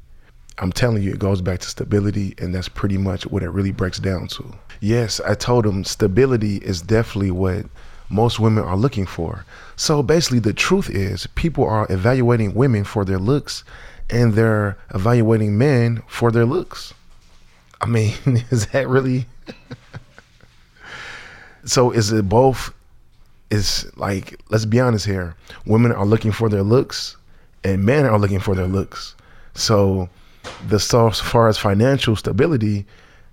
I'm 0.59 0.71
telling 0.71 1.01
you, 1.01 1.11
it 1.11 1.19
goes 1.19 1.41
back 1.41 1.59
to 1.59 1.67
stability, 1.67 2.35
and 2.37 2.53
that's 2.53 2.69
pretty 2.69 2.97
much 2.97 3.25
what 3.25 3.43
it 3.43 3.49
really 3.49 3.71
breaks 3.71 3.99
down 3.99 4.27
to. 4.27 4.53
Yes, 4.79 5.19
I 5.19 5.33
told 5.33 5.65
him 5.65 5.83
stability 5.83 6.57
is 6.57 6.81
definitely 6.81 7.31
what 7.31 7.65
most 8.09 8.39
women 8.39 8.63
are 8.63 8.77
looking 8.77 9.05
for. 9.05 9.45
So 9.75 10.03
basically, 10.03 10.39
the 10.39 10.53
truth 10.53 10.89
is, 10.89 11.27
people 11.35 11.65
are 11.65 11.87
evaluating 11.89 12.53
women 12.53 12.83
for 12.83 13.03
their 13.03 13.19
looks, 13.19 13.63
and 14.09 14.33
they're 14.33 14.77
evaluating 14.93 15.57
men 15.57 16.03
for 16.07 16.31
their 16.31 16.45
looks. 16.45 16.93
I 17.81 17.87
mean, 17.87 18.13
is 18.51 18.67
that 18.67 18.87
really? 18.87 19.25
so 21.65 21.91
is 21.91 22.11
it 22.11 22.29
both? 22.29 22.73
Is 23.51 23.91
like, 23.95 24.39
let's 24.49 24.65
be 24.65 24.79
honest 24.79 25.05
here. 25.05 25.35
Women 25.65 25.91
are 25.91 26.05
looking 26.05 26.31
for 26.31 26.49
their 26.49 26.63
looks, 26.63 27.15
and 27.63 27.83
men 27.83 28.05
are 28.05 28.17
looking 28.17 28.39
for 28.39 28.55
their 28.55 28.67
looks. 28.67 29.15
So, 29.53 30.09
the 30.67 30.79
so 30.79 31.11
far 31.11 31.47
as 31.47 31.57
financial 31.57 32.15
stability, 32.15 32.85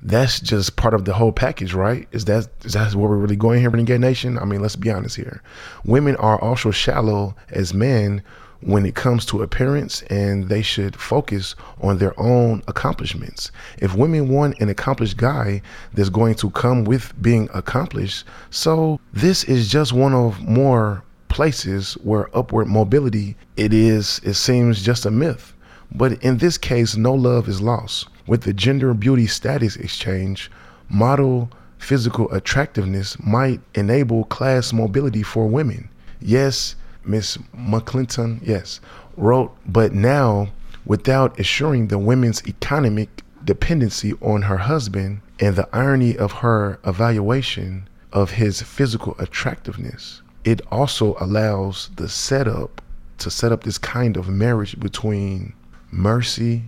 that's 0.02 0.40
just 0.40 0.76
part 0.76 0.94
of 0.94 1.04
the 1.04 1.14
whole 1.14 1.32
package, 1.32 1.74
right? 1.74 2.08
Is 2.12 2.24
that 2.24 2.48
is 2.64 2.72
that 2.72 2.94
where 2.94 3.08
we're 3.08 3.16
really 3.16 3.36
going 3.36 3.60
here, 3.60 3.70
Renegade 3.70 4.00
Nation? 4.00 4.38
I 4.38 4.44
mean, 4.44 4.60
let's 4.60 4.76
be 4.76 4.90
honest 4.90 5.16
here. 5.16 5.42
Women 5.84 6.16
are 6.16 6.40
also 6.40 6.70
shallow 6.70 7.34
as 7.50 7.72
men 7.72 8.22
when 8.60 8.86
it 8.86 8.94
comes 8.94 9.26
to 9.26 9.42
appearance, 9.42 10.02
and 10.02 10.48
they 10.48 10.62
should 10.62 10.94
focus 10.94 11.56
on 11.80 11.98
their 11.98 12.18
own 12.18 12.62
accomplishments. 12.68 13.50
If 13.78 13.94
women 13.94 14.28
want 14.28 14.60
an 14.60 14.68
accomplished 14.68 15.16
guy 15.16 15.62
that's 15.94 16.08
going 16.08 16.36
to 16.36 16.50
come 16.50 16.84
with 16.84 17.12
being 17.20 17.48
accomplished, 17.54 18.24
so 18.50 19.00
this 19.12 19.44
is 19.44 19.68
just 19.68 19.92
one 19.92 20.14
of 20.14 20.40
more 20.42 21.02
places 21.28 21.94
where 22.02 22.28
upward 22.36 22.68
mobility 22.68 23.34
it 23.56 23.72
is 23.72 24.20
it 24.22 24.34
seems 24.34 24.82
just 24.82 25.06
a 25.06 25.10
myth 25.10 25.54
but 25.94 26.22
in 26.22 26.36
this 26.36 26.58
case 26.58 26.94
no 26.94 27.14
love 27.14 27.48
is 27.48 27.58
lost 27.62 28.06
with 28.26 28.42
the 28.42 28.52
gender 28.52 28.94
beauty 28.94 29.26
status 29.26 29.76
exchange, 29.76 30.50
model 30.88 31.50
physical 31.78 32.30
attractiveness 32.32 33.18
might 33.18 33.60
enable 33.74 34.24
class 34.24 34.72
mobility 34.72 35.22
for 35.22 35.46
women. 35.46 35.88
Yes, 36.20 36.76
Miss 37.04 37.36
McClinton, 37.56 38.38
yes, 38.42 38.80
wrote, 39.16 39.54
but 39.66 39.92
now 39.92 40.48
without 40.86 41.38
assuring 41.38 41.88
the 41.88 41.98
women's 41.98 42.46
economic 42.46 43.22
dependency 43.44 44.12
on 44.20 44.42
her 44.42 44.58
husband 44.58 45.20
and 45.40 45.56
the 45.56 45.68
irony 45.72 46.16
of 46.16 46.32
her 46.32 46.78
evaluation 46.84 47.88
of 48.12 48.32
his 48.32 48.62
physical 48.62 49.16
attractiveness. 49.18 50.22
It 50.44 50.60
also 50.70 51.16
allows 51.18 51.90
the 51.96 52.08
setup 52.08 52.80
to 53.18 53.30
set 53.30 53.52
up 53.52 53.64
this 53.64 53.78
kind 53.78 54.16
of 54.16 54.28
marriage 54.28 54.78
between 54.78 55.54
mercy 55.90 56.64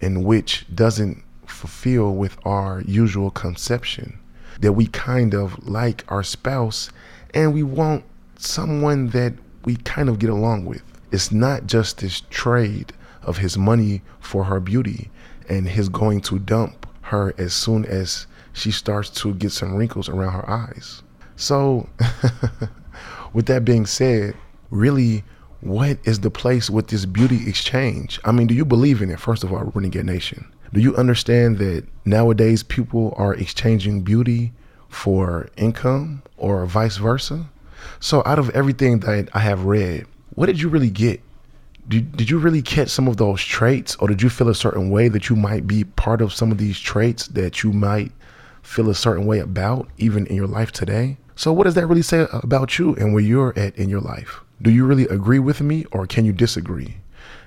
and 0.00 0.24
which 0.24 0.66
doesn't 0.74 1.22
fulfill 1.46 2.14
with 2.14 2.36
our 2.44 2.82
usual 2.82 3.30
conception 3.30 4.18
that 4.60 4.72
we 4.72 4.86
kind 4.86 5.34
of 5.34 5.66
like 5.68 6.04
our 6.08 6.22
spouse 6.22 6.90
and 7.34 7.52
we 7.52 7.62
want 7.62 8.04
someone 8.38 9.08
that 9.08 9.34
we 9.64 9.76
kind 9.76 10.08
of 10.08 10.18
get 10.18 10.30
along 10.30 10.64
with. 10.64 10.82
It's 11.12 11.30
not 11.30 11.66
just 11.66 11.98
this 11.98 12.22
trade 12.30 12.92
of 13.22 13.38
his 13.38 13.58
money 13.58 14.02
for 14.20 14.44
her 14.44 14.60
beauty 14.60 15.10
and 15.48 15.68
his 15.68 15.88
going 15.88 16.20
to 16.22 16.38
dump 16.38 16.86
her 17.02 17.34
as 17.38 17.52
soon 17.54 17.84
as 17.84 18.26
she 18.52 18.70
starts 18.70 19.10
to 19.10 19.34
get 19.34 19.52
some 19.52 19.74
wrinkles 19.74 20.08
around 20.08 20.32
her 20.32 20.48
eyes. 20.48 21.02
So, 21.36 21.88
with 23.32 23.46
that 23.46 23.64
being 23.64 23.86
said, 23.86 24.34
really 24.70 25.22
what 25.60 25.98
is 26.04 26.20
the 26.20 26.30
place 26.30 26.68
with 26.68 26.88
this 26.88 27.06
beauty 27.06 27.48
exchange? 27.48 28.20
I 28.24 28.32
mean, 28.32 28.46
do 28.46 28.54
you 28.54 28.64
believe 28.64 29.02
in 29.02 29.10
it? 29.10 29.20
First 29.20 29.44
of 29.44 29.52
all, 29.52 29.64
Renegade 29.74 30.04
Nation. 30.04 30.46
Do 30.72 30.80
you 30.80 30.94
understand 30.96 31.58
that 31.58 31.84
nowadays 32.04 32.62
people 32.62 33.14
are 33.16 33.34
exchanging 33.34 34.02
beauty 34.02 34.52
for 34.88 35.48
income 35.56 36.22
or 36.36 36.66
vice 36.66 36.96
versa? 36.96 37.46
So, 38.00 38.22
out 38.26 38.38
of 38.38 38.50
everything 38.50 39.00
that 39.00 39.28
I 39.32 39.40
have 39.40 39.64
read, 39.64 40.06
what 40.34 40.46
did 40.46 40.60
you 40.60 40.68
really 40.68 40.90
get? 40.90 41.20
Did, 41.88 42.16
did 42.16 42.28
you 42.28 42.38
really 42.38 42.62
catch 42.62 42.88
some 42.88 43.06
of 43.06 43.16
those 43.16 43.42
traits, 43.42 43.94
or 43.96 44.08
did 44.08 44.20
you 44.20 44.28
feel 44.28 44.48
a 44.48 44.54
certain 44.54 44.90
way 44.90 45.08
that 45.08 45.28
you 45.28 45.36
might 45.36 45.66
be 45.66 45.84
part 45.84 46.20
of 46.20 46.32
some 46.32 46.50
of 46.50 46.58
these 46.58 46.80
traits 46.80 47.28
that 47.28 47.62
you 47.62 47.72
might 47.72 48.10
feel 48.62 48.90
a 48.90 48.94
certain 48.94 49.24
way 49.24 49.38
about, 49.38 49.88
even 49.96 50.26
in 50.26 50.34
your 50.34 50.48
life 50.48 50.72
today? 50.72 51.16
So, 51.36 51.52
what 51.52 51.64
does 51.64 51.74
that 51.74 51.86
really 51.86 52.02
say 52.02 52.26
about 52.32 52.78
you 52.78 52.94
and 52.96 53.14
where 53.14 53.22
you're 53.22 53.56
at 53.56 53.76
in 53.76 53.88
your 53.88 54.00
life? 54.00 54.40
Do 54.60 54.70
you 54.70 54.86
really 54.86 55.04
agree 55.04 55.38
with 55.38 55.60
me 55.60 55.84
or 55.92 56.06
can 56.06 56.24
you 56.24 56.32
disagree? 56.32 56.96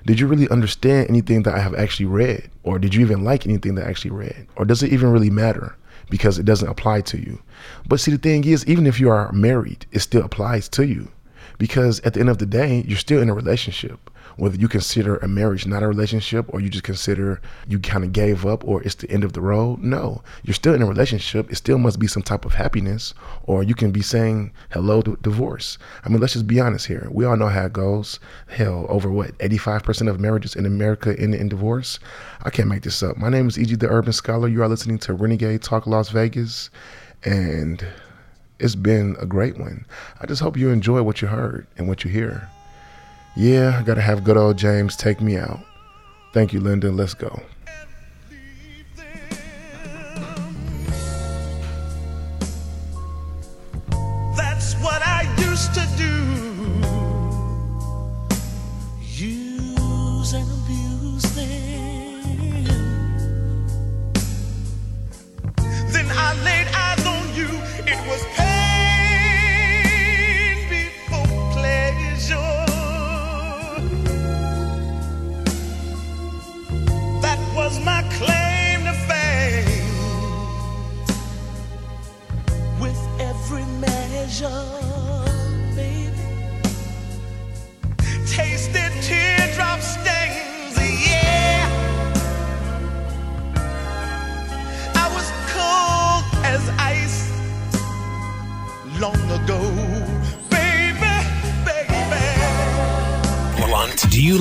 Did 0.06 0.20
you 0.20 0.26
really 0.26 0.48
understand 0.48 1.08
anything 1.08 1.42
that 1.42 1.54
I 1.54 1.58
have 1.58 1.74
actually 1.74 2.06
read? 2.06 2.50
Or 2.62 2.78
did 2.78 2.94
you 2.94 3.00
even 3.02 3.24
like 3.24 3.46
anything 3.46 3.74
that 3.74 3.86
I 3.86 3.90
actually 3.90 4.12
read? 4.12 4.46
Or 4.56 4.64
does 4.64 4.82
it 4.82 4.92
even 4.92 5.10
really 5.10 5.30
matter 5.30 5.76
because 6.08 6.38
it 6.38 6.46
doesn't 6.46 6.68
apply 6.68 7.02
to 7.02 7.18
you? 7.18 7.42
But 7.88 8.00
see, 8.00 8.12
the 8.12 8.18
thing 8.18 8.44
is, 8.44 8.66
even 8.66 8.86
if 8.86 9.00
you 9.00 9.10
are 9.10 9.32
married, 9.32 9.86
it 9.92 10.00
still 10.00 10.22
applies 10.22 10.68
to 10.70 10.86
you 10.86 11.10
because 11.58 12.00
at 12.00 12.14
the 12.14 12.20
end 12.20 12.30
of 12.30 12.38
the 12.38 12.46
day, 12.46 12.84
you're 12.86 12.96
still 12.96 13.20
in 13.20 13.28
a 13.28 13.34
relationship 13.34 14.10
whether 14.40 14.56
you 14.56 14.68
consider 14.68 15.18
a 15.18 15.28
marriage 15.28 15.66
not 15.66 15.82
a 15.82 15.86
relationship 15.86 16.46
or 16.48 16.60
you 16.60 16.70
just 16.70 16.82
consider 16.82 17.42
you 17.68 17.78
kind 17.78 18.04
of 18.04 18.12
gave 18.12 18.46
up 18.46 18.64
or 18.64 18.82
it's 18.82 18.94
the 18.94 19.10
end 19.10 19.22
of 19.22 19.34
the 19.34 19.40
road. 19.40 19.80
No, 19.82 20.22
you're 20.42 20.54
still 20.54 20.74
in 20.74 20.80
a 20.80 20.86
relationship. 20.86 21.52
It 21.52 21.56
still 21.56 21.76
must 21.76 21.98
be 21.98 22.06
some 22.06 22.22
type 22.22 22.46
of 22.46 22.54
happiness, 22.54 23.12
or 23.44 23.62
you 23.62 23.74
can 23.74 23.90
be 23.90 24.00
saying 24.00 24.52
hello 24.70 25.02
to 25.02 25.18
divorce. 25.20 25.76
I 26.04 26.08
mean, 26.08 26.20
let's 26.20 26.32
just 26.32 26.46
be 26.46 26.58
honest 26.58 26.86
here. 26.86 27.06
We 27.10 27.26
all 27.26 27.36
know 27.36 27.48
how 27.48 27.66
it 27.66 27.74
goes. 27.74 28.18
Hell, 28.48 28.86
over 28.88 29.10
what, 29.10 29.36
85% 29.38 30.08
of 30.08 30.18
marriages 30.18 30.56
in 30.56 30.64
America 30.64 31.14
end 31.18 31.34
in 31.34 31.50
divorce? 31.50 31.98
I 32.42 32.48
can't 32.48 32.68
make 32.68 32.82
this 32.82 33.02
up. 33.02 33.18
My 33.18 33.28
name 33.28 33.46
is 33.46 33.58
E.G. 33.58 33.76
the 33.76 33.90
Urban 33.90 34.14
Scholar. 34.14 34.48
You 34.48 34.62
are 34.62 34.68
listening 34.68 34.98
to 35.00 35.12
Renegade 35.12 35.62
Talk 35.62 35.86
Las 35.86 36.08
Vegas. 36.08 36.70
And 37.24 37.86
it's 38.58 38.74
been 38.74 39.16
a 39.20 39.26
great 39.26 39.58
one. 39.58 39.84
I 40.18 40.26
just 40.26 40.40
hope 40.40 40.56
you 40.56 40.70
enjoy 40.70 41.02
what 41.02 41.20
you 41.20 41.28
heard 41.28 41.66
and 41.76 41.88
what 41.88 42.04
you 42.04 42.10
hear. 42.10 42.48
Yeah, 43.36 43.78
I 43.78 43.82
gotta 43.82 44.00
have 44.00 44.24
good 44.24 44.36
old 44.36 44.58
James 44.58 44.96
take 44.96 45.20
me 45.20 45.36
out. 45.36 45.60
Thank 46.32 46.52
you, 46.52 46.60
Linda. 46.60 46.90
Let's 46.90 47.14
go. 47.14 47.40
That's 54.36 54.74
what 54.74 55.00
I 55.02 55.22
used 55.38 55.72
to 55.74 55.86
do. 55.96 56.12
Use 59.00 60.32
and 60.34 60.48
abuse 60.62 61.22
them. 61.34 61.54
Then 65.92 66.06
I 66.10 66.34
laid 66.44 66.66
eyes 66.74 67.06
on 67.06 67.34
you. 67.34 67.48
It 67.86 68.06
was 68.06 68.22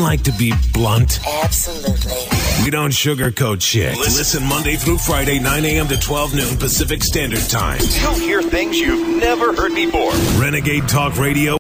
like 0.10 0.24
to 0.24 0.32
be 0.32 0.52
blunt? 0.74 1.19
Absolutely. 1.43 2.17
We 2.63 2.72
don't 2.72 2.89
sugarcoat 2.89 3.62
shit. 3.62 3.95
Listen 3.95 4.43
Monday 4.43 4.76
through 4.76 4.98
Friday, 4.98 5.38
9 5.38 5.65
a.m. 5.65 5.88
to 5.88 6.00
12 6.00 6.34
noon 6.34 6.58
Pacific 6.58 7.04
Standard 7.04 7.48
Time. 7.48 7.80
You'll 8.02 8.15
hear 8.15 8.41
things 8.41 8.80
you've 8.80 9.19
never 9.19 9.56
heard 9.56 9.76
before. 9.76 10.12
Renegade 10.41 10.88
Talk 10.88 11.15
Radio 11.19 11.59